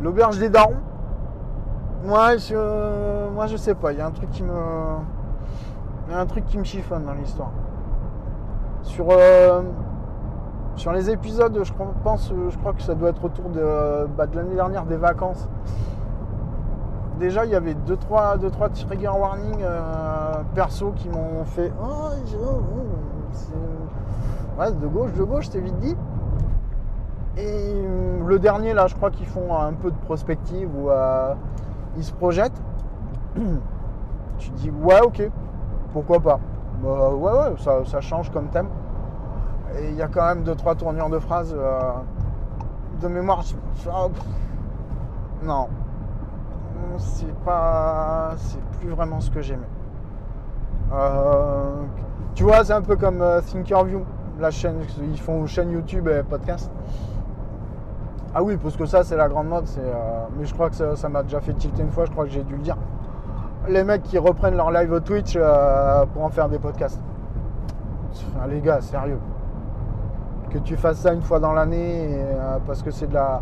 l'auberge 0.00 0.38
des 0.38 0.50
darons. 0.50 0.76
Moi, 2.04 2.36
je, 2.36 3.30
moi, 3.32 3.46
sais 3.56 3.74
pas. 3.74 3.92
Il 3.92 3.98
y 3.98 4.02
a 4.02 4.06
un 4.06 4.10
truc 4.10 4.30
qui 4.30 4.42
me, 4.42 4.52
un 6.12 6.26
truc 6.26 6.44
qui 6.44 6.58
me 6.58 6.64
chiffonne 6.64 7.04
dans 7.04 7.14
l'histoire. 7.14 7.52
Sur, 8.82 9.06
euh, 9.10 9.62
sur 10.76 10.92
les 10.92 11.08
épisodes, 11.08 11.58
je 11.64 11.72
pense, 12.04 12.32
je 12.50 12.58
crois 12.58 12.74
que 12.74 12.82
ça 12.82 12.94
doit 12.94 13.08
être 13.08 13.24
autour 13.24 13.48
de, 13.48 14.06
bah, 14.18 14.26
de 14.26 14.36
l'année 14.36 14.54
dernière 14.54 14.84
des 14.84 14.96
vacances. 14.96 15.48
Déjà, 17.18 17.46
il 17.46 17.52
y 17.52 17.54
avait 17.54 17.72
2-3 17.72 18.38
deux, 18.38 18.50
trois 18.50 18.68
trigger 18.68 19.08
warnings 19.08 19.62
euh, 19.62 20.34
perso 20.54 20.92
qui 20.94 21.08
m'ont 21.08 21.46
fait 21.46 21.72
Oh, 21.82 22.10
oh, 22.38 22.60
ouais, 24.58 24.72
de 24.72 24.86
gauche, 24.86 25.12
de 25.12 25.22
gauche, 25.24 25.48
c'est 25.50 25.60
vite 25.60 25.78
dit. 25.78 25.96
Et 27.36 27.44
euh, 27.44 28.26
le 28.26 28.38
dernier, 28.38 28.72
là, 28.72 28.86
je 28.86 28.94
crois 28.94 29.10
qu'ils 29.10 29.26
font 29.26 29.54
un 29.54 29.74
peu 29.74 29.90
de 29.90 29.96
prospective 29.96 30.70
où 30.74 30.90
euh, 30.90 31.34
ils 31.96 32.04
se 32.04 32.12
projettent. 32.12 32.60
tu 34.38 34.50
dis 34.50 34.70
Ouais, 34.70 35.00
ok, 35.02 35.30
pourquoi 35.92 36.20
pas. 36.20 36.40
Bah, 36.82 37.10
ouais, 37.10 37.32
ouais, 37.32 37.54
ça, 37.58 37.84
ça 37.84 38.00
change 38.00 38.30
comme 38.30 38.48
thème. 38.48 38.68
Et 39.78 39.90
il 39.90 39.96
y 39.96 40.02
a 40.02 40.08
quand 40.08 40.24
même 40.24 40.44
2-3 40.44 40.76
tournures 40.76 41.10
de 41.10 41.18
phrases 41.18 41.54
euh, 41.56 41.92
de 43.02 43.08
mémoire. 43.08 43.40
pff, 43.40 43.88
non, 45.42 45.68
c'est 46.96 47.34
pas. 47.44 48.32
C'est 48.38 48.62
plus 48.80 48.88
vraiment 48.88 49.20
ce 49.20 49.30
que 49.30 49.42
j'aimais. 49.42 49.68
Tu 52.34 52.44
vois, 52.44 52.64
c'est 52.64 52.72
un 52.72 52.82
peu 52.82 52.96
comme 52.96 53.22
Thinkerview, 53.50 54.04
la 54.38 54.50
chaîne, 54.50 54.76
ils 55.10 55.20
font 55.20 55.46
chaîne 55.46 55.70
YouTube 55.70 56.08
et 56.08 56.22
podcast. 56.22 56.70
Ah 58.34 58.42
oui, 58.42 58.58
parce 58.58 58.76
que 58.76 58.84
ça, 58.84 59.02
c'est 59.02 59.16
la 59.16 59.28
grande 59.28 59.48
mode. 59.48 59.64
euh, 59.78 59.92
mais 60.38 60.44
je 60.44 60.52
crois 60.52 60.68
que 60.68 60.94
ça 60.94 61.08
m'a 61.08 61.22
déjà 61.22 61.40
fait 61.40 61.54
tilter 61.54 61.82
une 61.82 61.90
fois, 61.90 62.04
je 62.04 62.10
crois 62.10 62.24
que 62.24 62.30
j'ai 62.30 62.42
dû 62.42 62.54
le 62.54 62.62
dire. 62.62 62.76
Les 63.68 63.82
mecs 63.82 64.02
qui 64.02 64.18
reprennent 64.18 64.56
leur 64.56 64.70
live 64.70 64.92
au 64.92 65.00
Twitch 65.00 65.34
euh, 65.36 66.04
pour 66.12 66.24
en 66.24 66.28
faire 66.28 66.48
des 66.48 66.58
podcasts. 66.58 67.00
Les 68.48 68.60
gars, 68.60 68.80
sérieux. 68.80 69.18
Que 70.50 70.58
tu 70.58 70.76
fasses 70.76 70.98
ça 70.98 71.12
une 71.12 71.22
fois 71.22 71.40
dans 71.40 71.52
l'année 71.52 72.08
euh, 72.10 72.58
parce 72.66 72.82
que 72.82 72.90
c'est 72.90 73.06
de 73.08 73.14
la. 73.14 73.40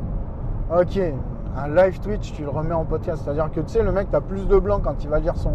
Ok, 0.74 0.98
un 1.56 1.68
live 1.68 2.00
Twitch, 2.00 2.32
tu 2.32 2.42
le 2.42 2.48
remets 2.48 2.72
en 2.74 2.84
podcast. 2.84 3.22
C'est-à-dire 3.24 3.50
que 3.50 3.60
tu 3.60 3.68
sais, 3.68 3.82
le 3.82 3.92
mec, 3.92 4.08
t'as 4.10 4.20
plus 4.20 4.46
de 4.46 4.58
blanc 4.58 4.80
quand 4.82 5.02
il 5.02 5.10
va 5.10 5.18
lire 5.18 5.36
son. 5.36 5.52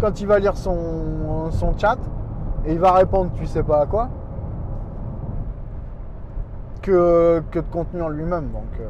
Quand 0.00 0.20
il 0.20 0.26
va 0.26 0.38
lire 0.38 0.56
son, 0.56 1.50
son 1.50 1.76
chat 1.76 1.98
et 2.64 2.72
il 2.72 2.78
va 2.78 2.92
répondre 2.92 3.30
tu 3.34 3.46
sais 3.46 3.62
pas 3.62 3.80
à 3.80 3.86
quoi 3.86 4.08
que, 6.88 7.42
de 7.52 7.60
contenu 7.60 8.02
en 8.02 8.08
lui-même. 8.08 8.50
Donc, 8.50 8.80
euh, 8.80 8.84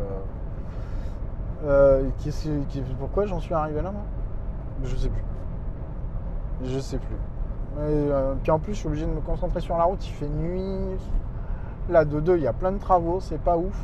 euh, 1.65 2.09
qu'est- 2.19 2.83
pourquoi 2.99 3.27
j'en 3.27 3.41
suis 3.41 3.55
arrivé 3.55 3.83
là, 3.83 3.91
moi? 3.91 4.03
Je 4.85 4.95
sais 4.97 5.09
plus. 5.09 5.25
Je 6.65 6.79
sais 6.79 6.99
plus. 6.99 7.17
Et, 7.77 7.81
euh, 7.81 8.35
puis 8.43 8.51
en 8.51 8.59
plus, 8.59 8.75
je 8.75 8.79
suis 8.79 8.89
obligé 8.89 9.07
de 9.07 9.11
me 9.11 9.21
concentrer 9.21 9.61
sur 9.61 9.77
la 9.77 9.85
route. 9.85 10.05
Il 10.07 10.13
fait 10.13 10.29
nuit. 10.29 10.99
Là, 11.89 12.05
de 12.05 12.21
deux, 12.21 12.37
il 12.37 12.43
y 12.43 12.47
a 12.47 12.53
plein 12.53 12.73
de 12.73 12.79
travaux. 12.79 13.21
C'est 13.21 13.41
pas 13.41 13.57
ouf. 13.57 13.79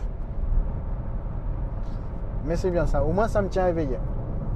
Mais 2.45 2.57
c'est 2.57 2.71
bien 2.71 2.87
ça. 2.87 3.03
Au 3.05 3.13
moins, 3.13 3.29
ça 3.29 3.41
me 3.43 3.49
tient 3.49 3.67
éveillé. 3.67 3.99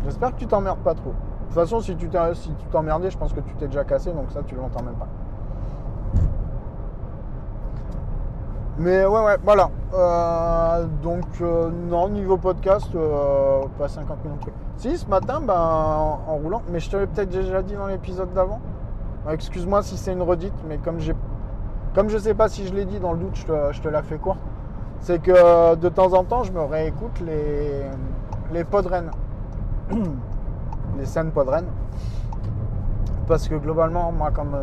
J'espère 0.05 0.33
que 0.33 0.38
tu 0.38 0.47
t'emmerdes 0.47 0.81
pas 0.81 0.94
trop. 0.94 1.11
De 1.11 1.14
toute 1.47 1.55
façon, 1.55 1.81
si 1.81 1.97
tu 1.97 2.09
t'es- 2.09 2.35
si 2.35 2.53
t'emmerdais, 2.71 3.11
je 3.11 3.16
pense 3.18 3.33
que 3.33 3.40
tu 3.40 3.55
t'es 3.55 3.66
déjà 3.66 3.85
cassé. 3.85 4.12
Donc 4.12 4.31
ça, 4.31 4.42
tu 4.44 4.55
l'entends 4.55 4.83
même 4.83 4.94
pas. 4.94 5.09
Mais 8.78 9.04
ouais, 9.04 9.24
ouais, 9.24 9.36
voilà. 9.44 9.70
Euh, 9.92 10.84
donc, 11.02 11.24
euh, 11.40 11.68
non, 11.90 12.08
niveau 12.08 12.36
podcast, 12.36 12.88
euh, 12.94 13.62
pas 13.76 13.88
50 13.88 14.22
millions 14.24 14.36
de 14.36 14.40
trucs. 14.40 14.54
Si, 14.76 14.96
ce 14.96 15.06
matin, 15.08 15.40
ben, 15.40 15.54
en, 15.54 16.36
roulant, 16.36 16.62
mais 16.70 16.78
je 16.78 16.88
te 16.88 16.96
l'ai 16.96 17.08
peut-être 17.08 17.30
déjà 17.30 17.62
dit 17.62 17.74
dans 17.74 17.88
l'épisode 17.88 18.32
d'avant. 18.34 18.60
Euh, 19.26 19.32
Excuse-moi 19.32 19.82
si 19.82 19.96
c'est 19.96 20.12
une 20.12 20.22
redite, 20.22 20.54
mais 20.68 20.78
comme 20.78 20.98
comme 21.94 22.08
je 22.08 22.18
sais 22.18 22.34
pas 22.34 22.48
si 22.48 22.68
je 22.68 22.74
l'ai 22.74 22.84
dit 22.84 23.00
dans 23.00 23.12
le 23.12 23.18
doute, 23.18 23.34
je 23.34 23.46
te, 23.46 23.72
je 23.72 23.80
te 23.80 23.88
la 23.88 24.02
fais 24.04 24.18
courte. 24.18 24.38
C'est 25.00 25.20
que 25.20 25.32
euh, 25.34 25.74
de 25.74 25.88
temps 25.88 26.12
en 26.12 26.22
temps, 26.22 26.44
je 26.44 26.52
me 26.52 26.60
réécoute 26.60 27.20
les, 27.26 27.82
les 28.52 28.62
podrennes. 28.62 29.10
les 30.98 31.06
scènes 31.06 31.32
podrennes. 31.32 31.66
Parce 33.26 33.48
que 33.48 33.56
globalement, 33.56 34.12
moi, 34.12 34.30
comme, 34.30 34.56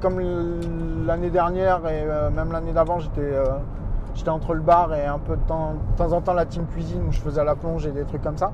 comme 0.00 0.20
l'année 1.06 1.30
dernière 1.30 1.86
et 1.86 2.02
euh, 2.04 2.30
même 2.30 2.52
l'année 2.52 2.72
d'avant, 2.72 2.98
j'étais 2.98 3.20
euh, 3.20 3.44
j'étais 4.14 4.30
entre 4.30 4.54
le 4.54 4.60
bar 4.60 4.94
et 4.94 5.06
un 5.06 5.18
peu 5.18 5.36
de 5.36 5.42
temps, 5.42 5.74
de 5.92 5.96
temps 5.96 6.12
en 6.12 6.20
temps 6.20 6.34
la 6.34 6.46
team 6.46 6.66
cuisine 6.66 7.02
où 7.08 7.12
je 7.12 7.20
faisais 7.20 7.44
la 7.44 7.54
plonge 7.54 7.86
et 7.86 7.92
des 7.92 8.04
trucs 8.04 8.22
comme 8.22 8.36
ça. 8.36 8.52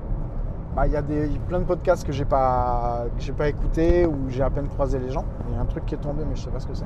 Bah, 0.75 0.85
Il 0.85 0.93
y 0.93 0.95
a 0.95 1.01
des, 1.01 1.27
plein 1.47 1.59
de 1.59 1.63
podcasts 1.63 2.05
que 2.05 2.11
j'ai 2.11 2.25
pas, 2.25 3.05
pas 3.37 3.47
écouté 3.47 4.05
ou 4.05 4.29
j'ai 4.29 4.43
à 4.43 4.49
peine 4.49 4.67
croisé 4.67 4.99
les 4.99 5.09
gens. 5.09 5.25
Il 5.49 5.55
y 5.55 5.57
a 5.57 5.61
un 5.61 5.65
truc 5.65 5.85
qui 5.85 5.95
est 5.95 5.99
tombé, 5.99 6.23
mais 6.27 6.35
je 6.35 6.43
sais 6.43 6.51
pas 6.51 6.59
ce 6.59 6.67
que 6.67 6.75
c'est. 6.75 6.85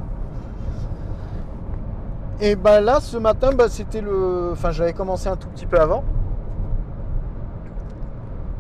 Et 2.40 2.56
bah 2.56 2.82
là, 2.82 3.00
ce 3.02 3.18
matin, 3.18 3.52
bah, 3.54 3.66
c'était 3.70 4.02
le. 4.02 4.52
Enfin, 4.54 4.72
j'avais 4.72 4.94
commencé 4.94 5.28
un 5.28 5.36
tout 5.36 5.50
petit 5.50 5.66
peu 5.66 5.80
avant. 5.80 6.04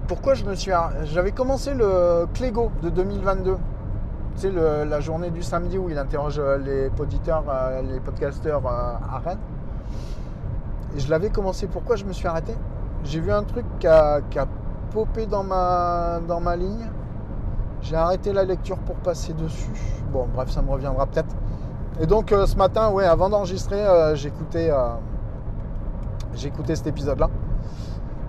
Pourquoi 0.07 0.33
je 0.33 0.43
me 0.43 0.53
suis. 0.53 0.71
J'avais 1.05 1.31
commencé 1.31 1.73
le 1.73 2.27
Clégo 2.33 2.69
de 2.83 2.89
2022. 2.89 3.57
Tu 4.36 4.41
sais, 4.48 4.52
la 4.52 5.00
journée 5.02 5.30
du 5.30 5.44
samedi 5.44 5.78
où 5.78 5.89
il 5.89 5.98
interroge 5.98 6.39
euh, 6.39 6.58
les 6.58 6.89
poditeurs, 6.89 7.44
euh, 7.50 7.82
les 7.82 8.00
podcasteurs 8.00 8.65
euh, 8.65 8.70
à 8.70 9.20
Rennes. 9.20 9.39
Et 10.96 11.00
je 11.00 11.10
l'avais 11.10 11.30
commencé. 11.30 11.67
Pourquoi 11.67 11.96
je 11.96 12.06
me 12.06 12.13
suis 12.13 12.28
arrêté? 12.28 12.56
J'ai 13.04 13.20
vu 13.20 13.32
un 13.32 13.44
truc 13.44 13.65
qui 13.80 13.88
a, 13.88 14.22
popé 14.91 15.26
dans 15.26 15.44
ma, 15.44 16.56
ligne. 16.56 16.89
J'ai 17.82 17.96
arrêté 17.96 18.34
la 18.34 18.44
lecture 18.44 18.78
pour 18.78 18.96
passer 18.96 19.34
dessus. 19.34 19.72
Bon, 20.12 20.28
bref, 20.34 20.50
ça 20.50 20.62
me 20.62 20.70
reviendra 20.70 21.06
peut-être. 21.08 21.36
Et 22.00 22.06
donc 22.06 22.30
ce 22.30 22.56
matin, 22.56 22.89
ouais, 22.89 23.06
avant 23.06 23.30
d'enregistrer, 23.30 23.84
j'écoutais, 24.15 24.70
j'écoutais 26.36 26.76
cet 26.76 26.88
épisode-là. 26.88 27.30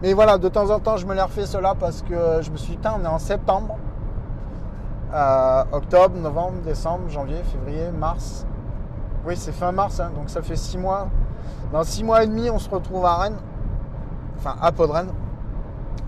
Mais 0.03 0.15
voilà, 0.15 0.39
de 0.39 0.49
temps 0.49 0.71
en 0.71 0.79
temps, 0.79 0.97
je 0.97 1.07
me 1.07 1.15
l'ai 1.15 1.21
refait 1.21 1.47
cela 1.47 1.75
parce 1.75 2.03
que 2.03 2.41
je 2.41 2.51
me 2.51 2.57
suis 2.57 2.77
dit, 2.77 2.89
on 2.89 3.05
est 3.05 3.09
en 3.09 3.19
septembre. 3.19 3.77
Euh, 5.13 5.65
octobre, 5.73 6.17
novembre, 6.17 6.63
décembre, 6.65 7.09
janvier, 7.11 7.43
février, 7.43 7.91
mars. 7.91 8.47
Oui, 9.27 9.37
c'est 9.37 9.53
fin 9.53 9.71
mars, 9.71 10.01
hein, 10.01 10.11
donc 10.17 10.31
ça 10.31 10.41
fait 10.43 10.57
six 10.57 10.79
mois. 10.79 11.09
Dans 11.71 11.85
six 11.85 12.03
mois 12.03 12.25
et 12.25 12.27
demi, 12.27 12.49
on 12.49 12.59
se 12.59 12.71
retrouve 12.71 13.05
à 13.05 13.17
Rennes. 13.17 13.37
Enfin, 14.39 14.57
à 14.61 14.73
Podrennes. 14.73 15.13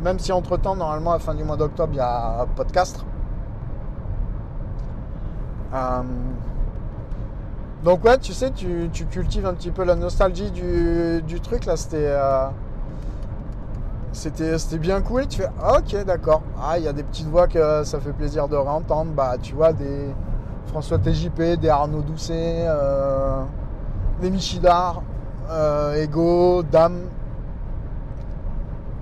Même 0.01 0.19
si 0.19 0.33
entre-temps, 0.33 0.75
normalement, 0.75 1.13
à 1.13 1.19
fin 1.19 1.35
du 1.35 1.45
mois 1.45 1.57
d'octobre, 1.57 1.93
il 1.93 1.99
y 1.99 2.01
a 2.01 2.47
podcast. 2.57 3.05
Euh, 5.75 6.03
donc 7.85 8.05
ouais, 8.05 8.19
tu 8.19 8.33
sais, 8.33 8.51
tu, 8.51 8.89
cultives 9.11 9.47
un 9.47 9.55
petit 9.55 9.71
peu 9.71 9.85
la 9.85 9.97
nostalgie 9.97 10.51
du, 10.51 11.23
du 11.23 11.41
truc. 11.41 11.67
Là, 11.67 11.77
c'était... 11.77 12.07
euh, 12.07 12.49
c'était, 14.15 14.79
bien 14.79 15.01
cool. 15.03 15.27
Tu 15.27 15.43
fais 15.43 15.49
ah, 15.63 15.79
ok, 15.79 16.05
d'accord. 16.05 16.43
Ah, 16.61 16.79
il 16.79 16.85
y 16.85 16.89
a 16.89 16.93
des 16.93 17.03
petites 17.03 17.27
voix 17.27 17.49
que 17.49 17.85
ça 17.85 17.99
fait 18.01 18.13
plaisir 18.13 18.49
de 18.49 18.57
réentendre. 18.57 19.11
Bah, 19.13 19.35
tu 19.41 19.55
vois, 19.55 19.73
des 19.73 20.15
François 20.67 20.99
TJP, 20.99 21.59
des 21.61 21.69
Arnaud 21.69 22.03
Doucet, 22.03 22.65
euh, 22.67 23.43
des 24.21 24.31
Michidar, 24.31 25.03
euh, 25.51 26.03
Ego, 26.03 26.63
Dame. 26.63 27.01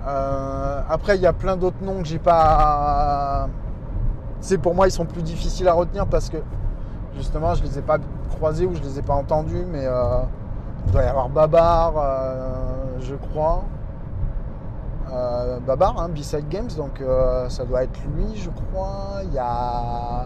Euh, 0.05 0.81
après, 0.89 1.15
il 1.15 1.21
y 1.21 1.27
a 1.27 1.33
plein 1.33 1.55
d'autres 1.55 1.81
noms 1.81 2.01
que 2.01 2.07
j'ai 2.07 2.19
pas. 2.19 3.47
C'est 4.41 4.57
pour 4.57 4.75
moi, 4.75 4.87
ils 4.87 4.91
sont 4.91 5.05
plus 5.05 5.21
difficiles 5.21 5.67
à 5.67 5.73
retenir 5.73 6.07
parce 6.07 6.29
que 6.29 6.37
justement, 7.15 7.53
je 7.55 7.63
les 7.63 7.79
ai 7.79 7.81
pas 7.81 7.97
croisés 8.35 8.65
ou 8.65 8.75
je 8.75 8.81
les 8.81 8.99
ai 8.99 9.01
pas 9.01 9.13
entendus. 9.13 9.65
Mais 9.71 9.85
euh, 9.85 10.21
il 10.87 10.91
doit 10.91 11.03
y 11.03 11.07
avoir 11.07 11.29
Babar, 11.29 11.93
euh, 11.97 12.99
je 12.99 13.15
crois. 13.15 13.63
Euh, 15.13 15.59
Babar, 15.59 15.99
hein, 15.99 16.09
B-Side 16.09 16.49
Games, 16.49 16.69
donc 16.75 16.99
euh, 16.99 17.47
ça 17.47 17.65
doit 17.65 17.83
être 17.83 17.99
lui, 18.15 18.35
je 18.35 18.49
crois. 18.49 19.21
Il 19.23 19.33
y 19.33 19.37
a 19.39 20.25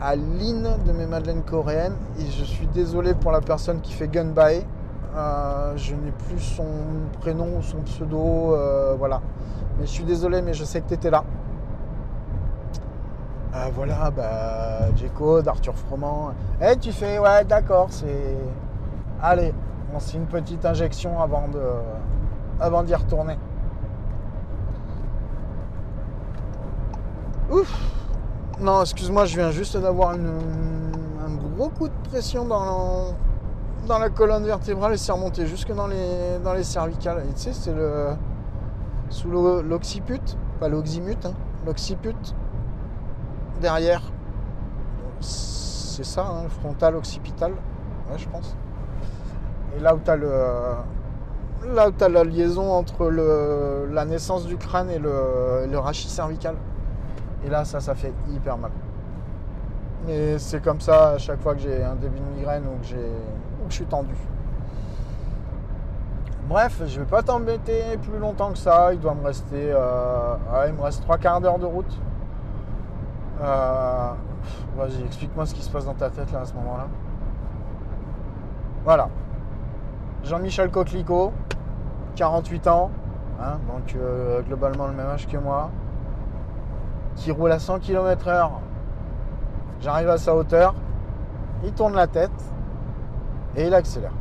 Aline 0.00 0.76
de 0.86 0.92
mes 0.92 1.04
madeleines 1.04 1.42
coréennes, 1.42 1.96
et 2.18 2.24
je 2.24 2.44
suis 2.44 2.66
désolé 2.68 3.12
pour 3.12 3.32
la 3.32 3.42
personne 3.42 3.80
qui 3.80 3.92
fait 3.92 4.08
Gunbae. 4.08 4.64
Euh, 5.14 5.76
je 5.76 5.94
n'ai 5.94 6.12
plus 6.12 6.38
son 6.38 6.64
prénom 7.20 7.58
ou 7.58 7.62
son 7.62 7.82
pseudo, 7.82 8.54
euh, 8.54 8.94
voilà. 8.98 9.20
Mais 9.78 9.84
je 9.84 9.90
suis 9.90 10.04
désolé, 10.04 10.40
mais 10.40 10.54
je 10.54 10.64
sais 10.64 10.80
que 10.80 10.88
tu 10.88 10.94
étais 10.94 11.10
là. 11.10 11.24
Euh, 13.54 13.68
voilà, 13.74 14.10
bah, 14.10 14.94
J-Code, 14.96 15.48
Arthur 15.48 15.76
Froment. 15.76 16.30
Eh, 16.62 16.76
tu 16.76 16.92
fais, 16.92 17.18
ouais, 17.18 17.44
d'accord, 17.44 17.88
c'est. 17.90 18.36
Allez, 19.20 19.52
on 19.92 19.98
une 19.98 20.26
petite 20.26 20.64
injection 20.64 21.20
avant 21.20 21.48
de, 21.48 21.60
avant 22.60 22.82
d'y 22.82 22.94
retourner. 22.94 23.38
Ouf 27.50 27.74
Non, 28.60 28.82
excuse-moi, 28.82 29.24
je 29.24 29.36
viens 29.36 29.50
juste 29.50 29.76
d'avoir 29.76 30.10
un 30.10 31.34
gros 31.56 31.68
coup 31.68 31.88
de 31.88 32.08
pression 32.08 32.44
dans, 32.44 33.14
dans 33.86 33.98
la 33.98 34.08
colonne 34.08 34.44
vertébrale 34.44 34.94
et 34.94 34.96
c'est 34.96 35.12
remonté 35.12 35.46
jusque 35.46 35.72
dans 35.74 35.86
les, 35.86 36.38
dans 36.44 36.54
les 36.54 36.64
cervicales. 36.64 37.24
Et 37.28 37.34
tu 37.34 37.40
sais, 37.40 37.52
c'est 37.52 37.74
le. 37.74 38.10
sous 39.08 39.30
l'occiput, 39.30 40.20
pas 40.58 40.68
l'oxymute, 40.68 41.26
hein, 41.26 41.34
l'occiput 41.66 42.14
derrière. 43.60 44.02
C'est 45.20 46.04
ça, 46.04 46.24
le 46.42 46.48
frontal 46.48 46.96
occipital, 46.96 47.52
ouais, 47.52 48.18
je 48.18 48.28
pense. 48.28 48.56
Et 49.76 49.80
là 49.80 49.94
où 49.94 49.98
tu 50.02 50.10
as 50.10 50.16
le. 50.16 50.32
Là 51.66 51.88
où 51.88 51.92
tu 51.92 52.02
as 52.02 52.08
la 52.08 52.24
liaison 52.24 52.72
entre 52.72 53.10
la 53.10 54.04
naissance 54.04 54.46
du 54.46 54.56
crâne 54.56 54.90
et 54.90 54.98
le, 54.98 55.78
rachis 55.78 56.08
cervical. 56.08 56.56
Et 57.44 57.50
là, 57.50 57.64
ça, 57.64 57.80
ça 57.80 57.94
fait 57.94 58.12
hyper 58.30 58.56
mal. 58.56 58.70
Et 60.08 60.38
c'est 60.38 60.62
comme 60.62 60.80
ça 60.80 61.10
à 61.10 61.18
chaque 61.18 61.40
fois 61.40 61.54
que 61.54 61.60
j'ai 61.60 61.82
un 61.82 61.94
début 61.94 62.18
de 62.18 62.36
migraine 62.36 62.64
ou 62.64 62.80
que, 62.80 62.86
j'ai, 62.86 62.96
ou 62.96 63.66
que 63.66 63.70
je 63.70 63.74
suis 63.74 63.84
tendu. 63.84 64.14
Bref, 66.48 66.82
je 66.86 67.00
vais 67.00 67.06
pas 67.06 67.22
t'embêter 67.22 67.82
plus 68.02 68.18
longtemps 68.18 68.50
que 68.50 68.58
ça. 68.58 68.92
Il 68.92 69.00
doit 69.00 69.14
me 69.14 69.24
rester. 69.24 69.70
euh, 69.72 70.36
il 70.66 70.72
me 70.72 70.82
reste 70.82 71.02
trois 71.02 71.18
quarts 71.18 71.40
d'heure 71.40 71.58
de 71.58 71.66
route. 71.66 72.00
Euh, 73.42 74.12
vas-y, 74.76 75.04
explique-moi 75.04 75.46
ce 75.46 75.54
qui 75.54 75.62
se 75.62 75.70
passe 75.70 75.84
dans 75.84 75.94
ta 75.94 76.10
tête 76.10 76.32
là 76.32 76.40
à 76.40 76.44
ce 76.44 76.54
moment-là. 76.54 76.88
Voilà. 78.84 79.08
Jean-Michel 80.24 80.70
Coquelicot, 80.70 81.32
48 82.16 82.66
ans, 82.68 82.90
hein, 83.40 83.58
donc 83.66 83.94
euh, 83.96 84.42
globalement 84.42 84.86
le 84.86 84.92
même 84.92 85.06
âge 85.06 85.26
que 85.26 85.36
moi, 85.36 85.70
qui 87.16 87.30
roule 87.30 87.52
à 87.52 87.58
100 87.58 87.80
km/h. 87.80 88.50
J'arrive 89.80 90.10
à 90.10 90.18
sa 90.18 90.34
hauteur, 90.34 90.74
il 91.64 91.72
tourne 91.72 91.94
la 91.94 92.06
tête 92.06 92.30
et 93.56 93.66
il 93.66 93.74
accélère. 93.74 94.12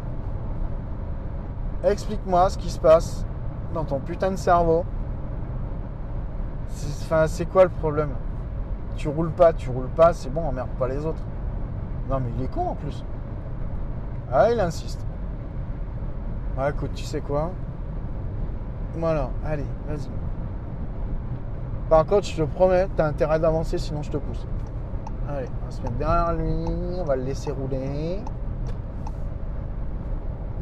Explique-moi 1.84 2.50
ce 2.50 2.58
qui 2.58 2.70
se 2.70 2.80
passe 2.80 3.26
dans 3.74 3.84
ton 3.84 4.00
putain 4.00 4.32
de 4.32 4.36
cerveau. 4.38 4.86
C'est 7.28 7.46
quoi 7.46 7.64
le 7.64 7.70
problème? 7.70 8.12
Tu 8.96 9.08
roules 9.10 9.32
pas, 9.32 9.54
tu 9.54 9.70
roules 9.70 9.90
pas, 9.90 10.14
c'est 10.14 10.30
bon, 10.30 10.48
emmerde 10.48 10.70
pas 10.78 10.88
les 10.88 11.06
autres. 11.06 11.24
Non 12.10 12.20
mais 12.20 12.30
il 12.38 12.44
est 12.44 12.48
con 12.48 12.70
en 12.70 12.76
plus. 12.76 13.04
Ah, 14.32 14.52
il 14.52 14.60
insiste. 14.60 15.06
Ah, 16.62 16.72
écoute, 16.72 16.92
tu 16.94 17.06
sais 17.06 17.22
quoi? 17.22 17.52
Voilà, 18.98 19.30
allez, 19.46 19.64
vas-y. 19.88 20.10
Par 21.90 22.06
contre, 22.06 22.26
je 22.26 22.36
te 22.36 22.42
promets, 22.42 22.86
t'as 22.98 23.08
intérêt 23.08 23.40
d'avancer, 23.40 23.78
sinon 23.78 24.04
je 24.04 24.12
te 24.12 24.18
pousse. 24.18 24.46
Allez, 25.30 25.48
on 25.62 25.66
va 25.66 25.72
se 25.72 25.82
mettre 25.82 25.96
derrière 25.96 26.34
lui, 26.34 27.00
on 27.00 27.04
va 27.06 27.16
le 27.16 27.24
laisser 27.24 27.52
rouler. 27.52 28.20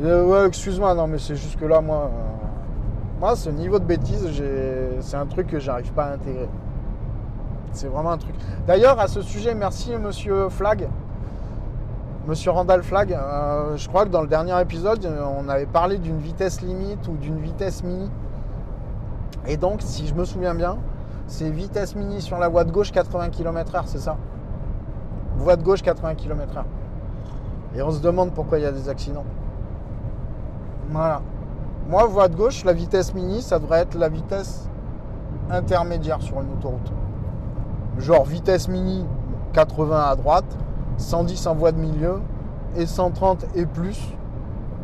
Euh, 0.03 0.23
ouais, 0.23 0.47
excuse-moi, 0.47 0.93
non, 0.93 1.07
mais 1.07 1.17
c'est 1.17 1.35
juste 1.35 1.59
que 1.59 1.65
là, 1.65 1.81
moi, 1.81 2.11
euh, 2.13 3.19
moi, 3.19 3.35
ce 3.35 3.49
niveau 3.49 3.79
de 3.79 3.85
bêtise, 3.85 4.29
c'est 4.99 5.17
un 5.17 5.25
truc 5.25 5.47
que 5.47 5.59
j'arrive 5.59 5.91
pas 5.93 6.05
à 6.05 6.13
intégrer. 6.13 6.49
C'est 7.71 7.87
vraiment 7.87 8.11
un 8.11 8.19
truc. 8.19 8.35
D'ailleurs, 8.67 8.99
à 8.99 9.07
ce 9.07 9.23
sujet, 9.23 9.55
merci 9.55 9.95
Monsieur 9.97 10.49
Flag, 10.49 10.87
Monsieur 12.27 12.51
Randall 12.51 12.83
Flag. 12.83 13.13
euh, 13.13 13.77
je 13.77 13.87
crois 13.87 14.03
que 14.03 14.09
dans 14.09 14.21
le 14.21 14.27
dernier 14.27 14.59
épisode, 14.59 15.05
euh, 15.05 15.23
on 15.39 15.47
avait 15.47 15.65
parlé 15.65 15.97
d'une 15.97 16.17
vitesse 16.17 16.59
limite 16.59 17.07
ou 17.07 17.13
d'une 17.13 17.39
vitesse 17.39 17.83
mini. 17.85 18.11
Et 19.47 19.55
donc, 19.55 19.81
si 19.81 20.05
je 20.05 20.13
me 20.13 20.25
souviens 20.25 20.53
bien, 20.53 20.77
c'est 21.27 21.49
vitesse 21.49 21.95
mini 21.95 22.21
sur 22.21 22.37
la 22.37 22.49
voie 22.49 22.65
de 22.65 22.71
gauche 22.71 22.91
80 22.91 23.29
km/h, 23.29 23.83
c'est 23.85 23.99
ça? 23.99 24.17
Voie 25.37 25.55
de 25.55 25.63
gauche 25.63 25.81
80 25.81 26.15
km/h. 26.15 26.65
Et 27.77 27.81
on 27.81 27.91
se 27.91 28.01
demande 28.01 28.33
pourquoi 28.33 28.59
il 28.59 28.63
y 28.63 28.67
a 28.67 28.73
des 28.73 28.89
accidents. 28.89 29.25
Voilà. 30.89 31.21
Moi, 31.87 32.03
voie 32.07 32.27
de 32.27 32.35
gauche, 32.35 32.65
la 32.65 32.73
vitesse 32.73 33.13
mini, 33.13 33.41
ça 33.41 33.57
devrait 33.57 33.79
être 33.79 33.95
la 33.95 34.09
vitesse 34.09 34.67
intermédiaire 35.49 36.21
sur 36.21 36.41
une 36.41 36.51
autoroute. 36.51 36.91
Genre 37.99 38.25
vitesse 38.25 38.67
mini 38.67 39.05
80 39.53 40.09
à 40.09 40.15
droite, 40.17 40.57
110 40.97 41.47
en 41.47 41.55
voie 41.55 41.71
de 41.71 41.79
milieu 41.79 42.21
et 42.75 42.85
130 42.85 43.45
et 43.55 43.65
plus 43.65 44.13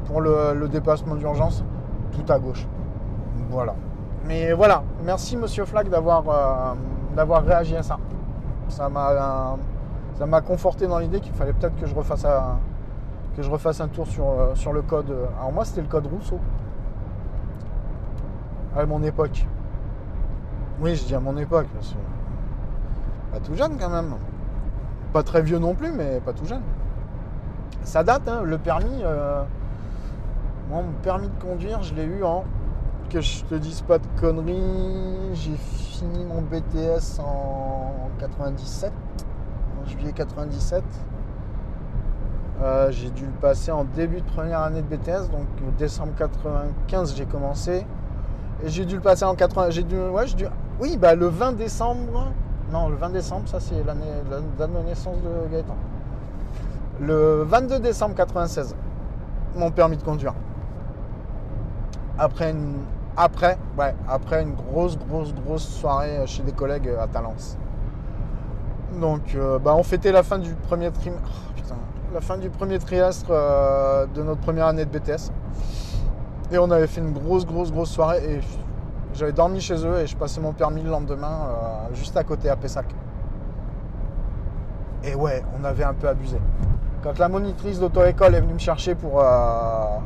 pour 0.06 0.22
le, 0.22 0.68
dépassement 0.68 1.16
d'urgence 1.16 1.64
tout 2.12 2.32
à 2.32 2.40
gauche. 2.40 2.68
Voilà. 3.50 3.76
Mais 4.26 4.54
voilà, 4.54 4.84
merci 5.04 5.36
Monsieur 5.36 5.66
d'avoir 5.90 6.24
euh, 6.30 6.76
d'avoir 7.16 7.44
réagi 7.44 7.76
à 7.76 7.84
ça. 7.84 7.98
Ça 8.70 8.90
m'a 8.90 9.10
euh, 9.12 9.56
ça 10.18 10.26
m'a 10.26 10.42
conforté 10.42 10.88
dans 10.88 11.00
l'idée 11.00 11.20
qu'il 11.20 11.34
fallait 11.34 11.54
peut-être 11.54 11.76
que 11.76 11.86
je 11.86 11.96
refasse 11.96 12.24
un, 12.26 12.58
que 13.36 13.42
je 13.42 13.50
refasse 13.50 13.82
un 13.82 13.88
tour 13.88 14.08
sur, 14.08 14.30
euh, 14.30 14.56
sur 14.56 14.72
le 14.74 14.82
code. 14.82 15.14
Alors 15.38 15.52
moi 15.52 15.66
c'était 15.66 15.82
le 15.82 15.88
code 15.88 16.08
Rousseau. 16.08 16.40
À 18.76 18.86
mon 18.86 19.04
époque. 19.04 19.46
Oui, 20.82 20.96
je 20.96 21.06
dis 21.06 21.16
à 21.16 21.20
mon 21.20 21.38
époque, 21.38 21.68
parce 21.74 21.90
que 21.90 21.98
pas 23.32 23.40
tout 23.40 23.56
jeune 23.56 23.78
quand 23.80 23.90
même. 23.90 24.16
Pas 25.14 25.24
très 25.24 25.42
vieux 25.44 25.60
non 25.60 25.76
plus, 25.76 25.92
mais 25.92 26.20
pas 26.26 26.34
tout 26.34 26.46
jeune. 26.46 26.62
Ça 27.84 28.04
date, 28.04 28.28
hein, 28.28 28.42
le 28.44 28.58
permis. 28.58 29.04
euh, 29.04 29.44
Moi, 30.70 30.82
mon 30.82 30.92
permis 31.04 31.28
de 31.30 31.40
conduire, 31.42 31.84
je 31.84 31.94
l'ai 31.94 32.04
eu 32.04 32.24
en. 32.24 32.44
Que 33.10 33.22
je 33.22 33.44
te 33.44 33.56
dise 33.56 33.82
pas 33.82 34.00
de 34.00 34.08
conneries. 34.20 35.34
J'ai 35.34 35.56
fini 35.56 36.26
mon 36.26 36.42
BTS 36.42 37.20
en 37.20 38.10
97. 38.20 38.92
En 39.82 39.88
juillet 39.88 40.14
97. 40.14 40.84
Euh, 42.62 42.92
j'ai 42.92 43.10
dû 43.10 43.26
le 43.26 43.32
passer 43.34 43.72
en 43.72 43.84
début 43.84 44.22
de 44.22 44.26
première 44.26 44.62
année 44.62 44.82
de 44.82 44.96
BTS, 44.96 45.30
donc 45.32 45.46
décembre 45.78 46.14
95 46.18 47.16
j'ai 47.16 47.26
commencé. 47.26 47.86
Et 48.64 48.70
j'ai 48.70 48.86
dû 48.86 48.96
le 48.96 49.02
passer 49.02 49.26
en 49.26 49.36
80. 49.36 49.70
J'ai 49.72 49.84
dû, 49.84 50.00
ouais, 50.00 50.26
dû, 50.26 50.46
oui, 50.80 50.98
bah 50.98 51.14
le 51.14 51.28
20 51.28 51.54
décembre. 51.54 52.32
Non, 52.74 52.90
le 52.90 52.96
20 52.96 53.12
décembre, 53.12 53.48
ça 53.48 53.60
c'est 53.60 53.84
l'année, 53.84 54.02
de 54.32 54.88
naissance 54.88 55.18
de 55.18 55.48
Gaëtan. 55.54 55.76
Le 57.00 57.44
22 57.44 57.80
décembre 57.80 58.16
96, 58.16 58.76
mon 59.56 59.70
permis 59.70 59.96
de 59.96 60.02
conduire. 60.02 60.34
Après 62.18 62.50
une, 62.50 62.80
grosse, 64.56 64.98
grosse, 64.98 65.36
grosse 65.36 65.68
soirée 65.68 66.26
chez 66.26 66.42
des 66.42 66.52
collègues 66.52 66.90
à 67.00 67.06
Talence. 67.06 67.60
Donc, 69.00 69.36
euh, 69.36 69.60
bah, 69.60 69.76
on 69.76 69.84
fêtait 69.84 70.12
la 70.12 70.24
fin 70.24 70.40
du 70.40 70.56
premier 70.56 70.90
premier 72.50 72.80
trimestre 72.80 73.28
euh, 73.30 74.08
de 74.08 74.24
notre 74.24 74.42
première 74.42 74.66
année 74.66 74.86
de 74.86 74.98
BTS. 74.98 75.32
Et 76.52 76.58
on 76.58 76.72
avait 76.72 76.88
fait 76.88 77.02
une 77.02 77.14
grosse, 77.14 77.46
grosse, 77.46 77.72
grosse 77.72 77.92
soirée. 77.92 78.24
Et 78.28 78.63
j'avais 79.14 79.32
dormi 79.32 79.62
chez 79.62 79.86
eux 79.86 80.00
et 80.00 80.08
je 80.08 80.16
passais 80.16 80.42
mon 80.42 80.54
permis 80.54 80.82
le 80.82 80.90
lendemain, 80.90 81.48
euh, 81.92 81.94
juste 81.96 82.16
à 82.18 82.24
côté 82.24 82.50
à 82.50 82.56
Pessac. 82.56 82.86
Et 85.04 85.16
ouais, 85.16 85.44
on 85.60 85.64
avait 85.64 85.84
un 85.84 85.94
peu 85.94 86.08
abusé. 86.08 86.38
Quand 87.04 87.20
la 87.20 87.28
monitrice 87.28 87.80
d'auto-école 87.80 88.36
est 88.36 88.42
venue 88.42 88.54
me 88.54 88.60
chercher 88.60 88.96
pour. 88.96 89.22
euh, 89.22 89.98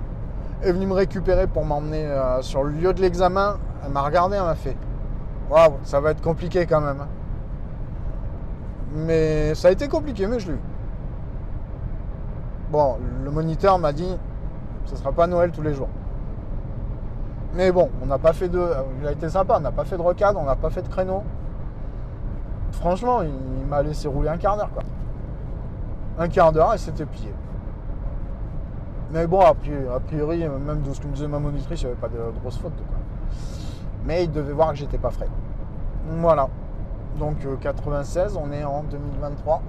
est 0.63 0.71
venue 0.71 0.87
me 0.87 0.93
récupérer 0.93 1.45
pour 1.45 1.63
m'emmener 1.63 2.05
euh, 2.05 2.41
sur 2.41 2.63
le 2.63 2.71
lieu 2.71 2.91
de 2.93 2.99
l'examen, 3.01 3.57
elle 3.85 3.91
m'a 3.91 4.01
regardé, 4.01 4.37
elle 4.37 4.43
m'a 4.43 4.55
fait 4.55 4.75
Waouh, 5.51 5.73
ça 5.83 5.99
va 5.99 6.11
être 6.11 6.21
compliqué 6.21 6.65
quand 6.65 6.81
même. 6.81 6.99
hein. 7.01 7.07
Mais 8.95 9.53
ça 9.53 9.67
a 9.67 9.71
été 9.71 9.87
compliqué, 9.87 10.25
mais 10.27 10.39
je 10.39 10.47
l'ai 10.47 10.53
eu. 10.53 10.59
Bon, 12.71 12.97
le 13.23 13.29
moniteur 13.31 13.77
m'a 13.77 13.93
dit 13.93 14.17
ce 14.85 14.95
sera 14.95 15.11
pas 15.11 15.27
Noël 15.27 15.51
tous 15.51 15.61
les 15.61 15.73
jours. 15.73 15.89
Mais 17.53 17.71
bon, 17.71 17.89
on 18.01 18.05
n'a 18.05 18.17
pas 18.17 18.33
fait 18.33 18.49
de. 18.49 18.61
Il 19.01 19.07
a 19.07 19.11
été 19.11 19.29
sympa, 19.29 19.55
on 19.57 19.61
n'a 19.61 19.71
pas 19.71 19.85
fait 19.85 19.97
de 19.97 20.01
recade, 20.01 20.35
on 20.37 20.43
n'a 20.43 20.55
pas 20.55 20.69
fait 20.69 20.81
de 20.81 20.87
créneau. 20.87 21.23
Franchement, 22.71 23.21
il, 23.23 23.65
m'a 23.67 23.81
laissé 23.81 24.07
rouler 24.07 24.29
un 24.29 24.37
quart 24.37 24.57
d'heure, 24.57 24.71
quoi. 24.71 24.83
Un 26.19 26.27
quart 26.29 26.51
d'heure 26.51 26.73
et 26.73 26.77
c'était 26.77 27.05
plié. 27.05 27.33
Mais 29.11 29.25
bon, 29.25 29.39
a 29.41 29.53
priori, 29.53 30.47
même 30.47 30.81
de 30.81 30.93
ce 30.93 30.99
que 30.99 31.07
me 31.07 31.13
disait 31.13 31.27
ma 31.27 31.39
monitrice, 31.39 31.81
il 31.81 31.85
n'y 31.85 31.91
avait 31.91 32.01
pas 32.01 32.09
de 32.09 32.17
grosse 32.41 32.57
faute. 32.57 32.73
Mais 34.05 34.25
il 34.25 34.31
devait 34.31 34.53
voir 34.53 34.69
que 34.71 34.75
j'étais 34.75 34.97
pas 34.97 35.09
frais. 35.09 35.29
Voilà. 36.19 36.49
Donc 37.17 37.43
euh, 37.45 37.55
96, 37.59 38.37
on 38.37 38.51
est 38.51 38.63
en 38.63 38.83
2023. 38.83 39.61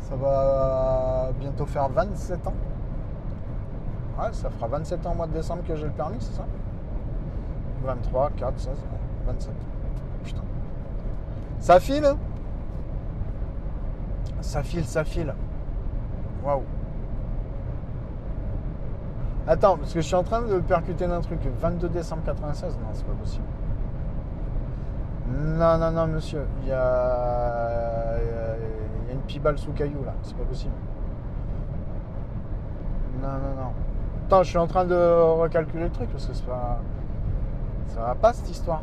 Ça 0.00 0.16
va 0.16 1.30
bientôt 1.38 1.66
faire 1.66 1.88
27 1.88 2.46
ans. 2.46 2.54
Ouais, 4.18 4.32
ça 4.32 4.48
fera 4.50 4.68
27 4.68 5.06
ans 5.06 5.12
au 5.12 5.14
mois 5.14 5.26
de 5.26 5.32
décembre 5.32 5.62
que 5.66 5.76
j'ai 5.76 5.84
le 5.84 5.90
permis, 5.90 6.16
c'est 6.20 6.34
ça? 6.34 6.44
23, 7.86 8.30
4, 8.36 8.58
16, 8.58 8.72
27. 9.26 9.52
Putain. 10.24 10.42
Ça 11.60 11.80
file 11.80 12.04
hein? 12.04 12.16
Ça 14.40 14.62
file, 14.62 14.84
ça 14.84 15.04
file. 15.04 15.34
Waouh. 16.44 16.62
Attends, 19.48 19.76
parce 19.76 19.92
que 19.92 20.00
je 20.00 20.06
suis 20.06 20.14
en 20.14 20.24
train 20.24 20.42
de 20.42 20.58
percuter 20.60 21.06
d'un 21.06 21.20
truc. 21.20 21.40
22 21.60 21.88
décembre 21.88 22.22
96 22.24 22.76
Non, 22.78 22.88
c'est 22.92 23.06
pas 23.06 23.12
possible. 23.12 23.44
Non, 25.28 25.78
non, 25.78 25.90
non, 25.92 26.06
monsieur. 26.08 26.46
Il 26.62 26.68
y 26.68 26.72
a, 26.72 28.16
il 29.04 29.08
y 29.08 29.10
a 29.10 29.14
une 29.14 29.20
pibale 29.20 29.58
sous 29.58 29.72
caillou 29.72 30.04
là. 30.04 30.14
C'est 30.22 30.36
pas 30.36 30.44
possible. 30.44 30.74
Non, 33.22 33.28
non, 33.28 33.62
non. 33.62 33.72
Attends, 34.26 34.42
je 34.42 34.48
suis 34.48 34.58
en 34.58 34.66
train 34.66 34.84
de 34.84 34.94
recalculer 34.94 35.84
le 35.84 35.90
truc 35.90 36.10
parce 36.10 36.26
que 36.26 36.34
c'est 36.34 36.46
pas. 36.46 36.80
Ça 37.88 38.00
va 38.00 38.14
pas 38.14 38.32
cette 38.32 38.50
histoire. 38.50 38.82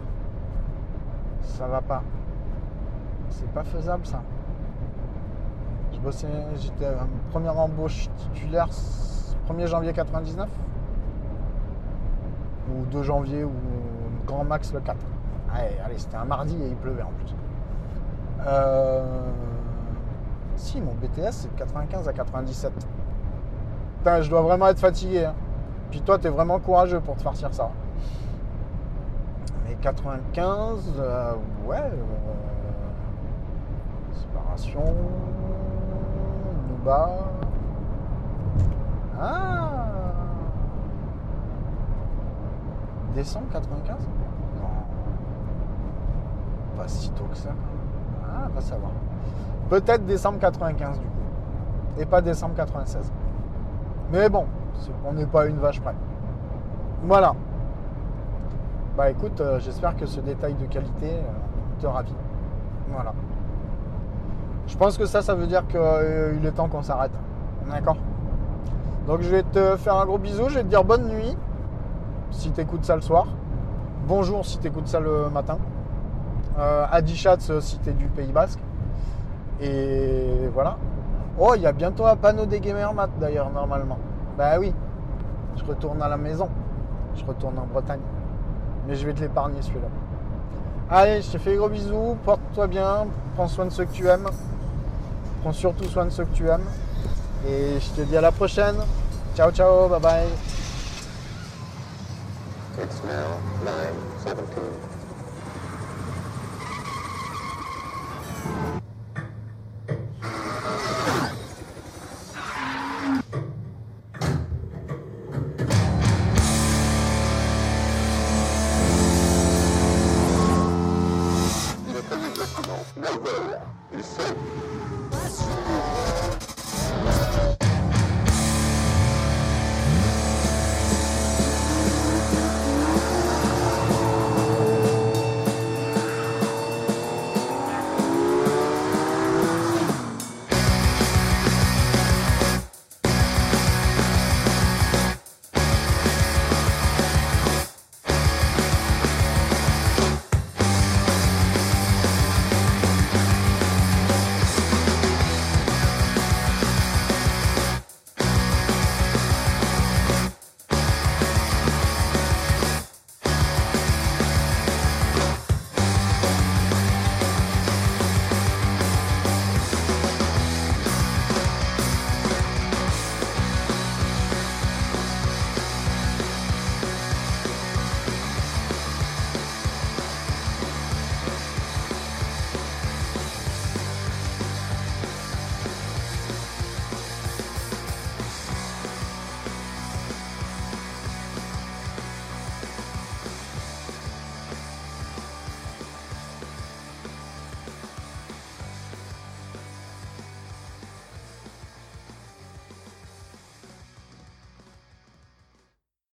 Ça 1.42 1.68
va 1.68 1.82
pas. 1.82 2.02
C'est 3.30 3.50
pas 3.52 3.63
faisable 3.63 4.06
ça. 4.06 4.22
Je 5.94 6.00
bossais, 6.00 6.28
j'étais 6.58 6.92
première 7.32 7.58
embauche 7.60 8.10
titulaire 8.34 8.68
1er 9.50 9.68
janvier 9.68 9.94
99 9.94 10.48
ou 12.72 12.86
2 12.86 13.04
janvier 13.04 13.44
ou 13.44 13.52
grand 14.26 14.44
max 14.44 14.74
le 14.74 14.80
4. 14.80 14.98
Allez, 15.54 15.76
allez 15.86 15.98
c'était 15.98 16.18
un 16.18 16.26
mardi 16.26 16.56
et 16.62 16.68
il 16.70 16.76
pleuvait 16.76 17.04
en 17.04 17.12
plus. 17.12 17.36
Euh, 18.48 19.04
Si, 20.56 20.80
mon 20.82 20.94
BTS 20.94 21.32
c'est 21.32 21.54
de 21.54 21.58
95 21.58 22.08
à 22.08 22.13
97. 22.13 22.72
Putain, 24.00 24.22
je 24.22 24.30
dois 24.30 24.42
vraiment 24.42 24.68
être 24.68 24.80
fatigué. 24.80 25.26
hein. 25.26 25.34
Puis 25.92 26.02
toi, 26.02 26.18
t'es 26.18 26.30
vraiment 26.30 26.60
courageux 26.60 27.00
pour 27.00 27.16
te 27.16 27.22
farcir 27.22 27.54
ça. 27.54 27.70
Mais 29.74 29.80
95, 29.82 30.94
euh, 31.00 31.34
ouais. 31.66 31.78
euh, 31.78 31.90
séparation. 34.14 34.84
Nouba. 36.70 37.10
Ah 39.20 39.86
Décembre 43.16 43.48
95 43.52 43.98
Non. 44.62 44.68
Pas 46.78 46.88
si 46.88 47.10
tôt 47.12 47.26
que 47.26 47.38
ça. 47.38 47.50
Ah, 48.24 48.50
va 48.54 48.62
savoir. 48.62 48.92
Peut-être 49.70 50.06
décembre 50.06 50.40
95 50.40 51.00
du 51.00 51.06
coup. 51.06 51.12
Et 52.00 52.06
pas 52.06 52.22
décembre 52.22 52.56
96. 52.56 53.12
Mais 54.12 54.30
bon, 54.30 54.46
on 55.06 55.14
n'est 55.14 55.26
pas 55.26 55.46
une 55.48 55.58
vache 55.58 55.80
près. 55.82 55.96
Voilà. 57.04 57.34
Bah 58.96 59.10
écoute, 59.10 59.42
euh, 59.42 59.60
j'espère 59.60 59.96
que 59.96 60.06
ce 60.06 60.20
détail 60.20 60.54
de 60.54 60.66
qualité 60.68 61.08
euh, 61.08 61.82
te 61.82 61.88
ravit. 61.88 62.14
Voilà. 62.92 63.14
Je 64.68 64.78
pense 64.78 65.00
que 65.00 65.06
ça, 65.06 65.24
ça 65.24 65.34
veut 65.34 65.48
dire 65.48 65.66
qu'il 65.68 66.46
est 66.46 66.52
temps 66.52 66.70
qu'on 66.70 66.84
s'arrête. 66.84 67.12
D'accord? 67.68 67.98
Donc 69.08 69.22
je 69.22 69.30
vais 69.30 69.42
te 69.42 69.78
faire 69.78 69.96
un 69.96 70.06
gros 70.06 70.20
bisou, 70.20 70.48
je 70.50 70.56
vais 70.56 70.64
te 70.64 70.68
dire 70.68 70.84
bonne 70.84 71.08
nuit 71.08 71.36
si 72.30 72.52
tu 72.52 72.62
écoutes 72.62 72.86
ça 72.86 72.96
le 72.96 73.02
soir. 73.02 73.26
Bonjour 74.08 74.46
si 74.46 74.60
tu 74.60 74.68
écoutes 74.68 74.88
ça 74.88 75.00
le 75.00 75.28
matin. 75.30 75.58
Euh, 76.60 76.86
Adichat 76.92 77.40
si 77.62 77.80
tu 77.80 77.90
es 77.90 77.94
du 77.94 78.06
Pays 78.06 78.32
Basque. 78.32 78.60
Et 79.60 80.48
voilà. 80.54 80.78
Oh, 81.40 81.54
il 81.56 81.64
y 81.64 81.68
a 81.68 81.72
bientôt 81.72 82.06
un 82.06 82.16
panneau 82.16 82.46
des 82.46 82.60
gamers 82.60 82.94
mat 82.94 83.10
d'ailleurs, 83.20 83.50
normalement. 83.50 83.98
Bah 84.38 84.60
oui, 84.60 84.72
je 85.56 85.64
retourne 85.64 86.00
à 86.04 86.10
la 86.10 86.18
maison. 86.18 86.48
Je 87.16 87.26
retourne 87.26 87.58
en 87.58 87.66
Bretagne 87.66 88.02
mais 88.88 88.96
je 88.96 89.06
vais 89.06 89.13
te 89.13 89.22
l'épargner 89.22 89.62
celui-là. 89.62 89.88
Allez, 90.89 91.22
je 91.22 91.32
te 91.32 91.38
fais 91.38 91.56
gros 91.56 91.69
bisous, 91.69 92.17
porte-toi 92.26 92.67
bien, 92.67 93.08
prends 93.36 93.48
soin 93.48 93.65
de 93.65 93.72
ceux 93.72 93.86
que 93.86 93.93
tu 93.93 94.08
aimes, 94.08 94.30
prends 95.41 95.54
surtout 95.54 95.86
soin 95.86 96.06
de 96.06 96.12
ceux 96.12 96.26
que 96.26 96.36
tu 96.36 96.48
aimes, 96.48 96.67
et 97.48 97.80
je 97.80 98.02
te 98.02 98.02
dis 98.02 98.17
à 98.17 98.22
la 98.22 98.32
prochaine. 98.32 98.76
Ciao, 99.36 99.52
ciao, 99.52 99.88
bye 99.88 100.00
bye. 100.00 100.28
It's 102.80 103.04
now 103.04 103.39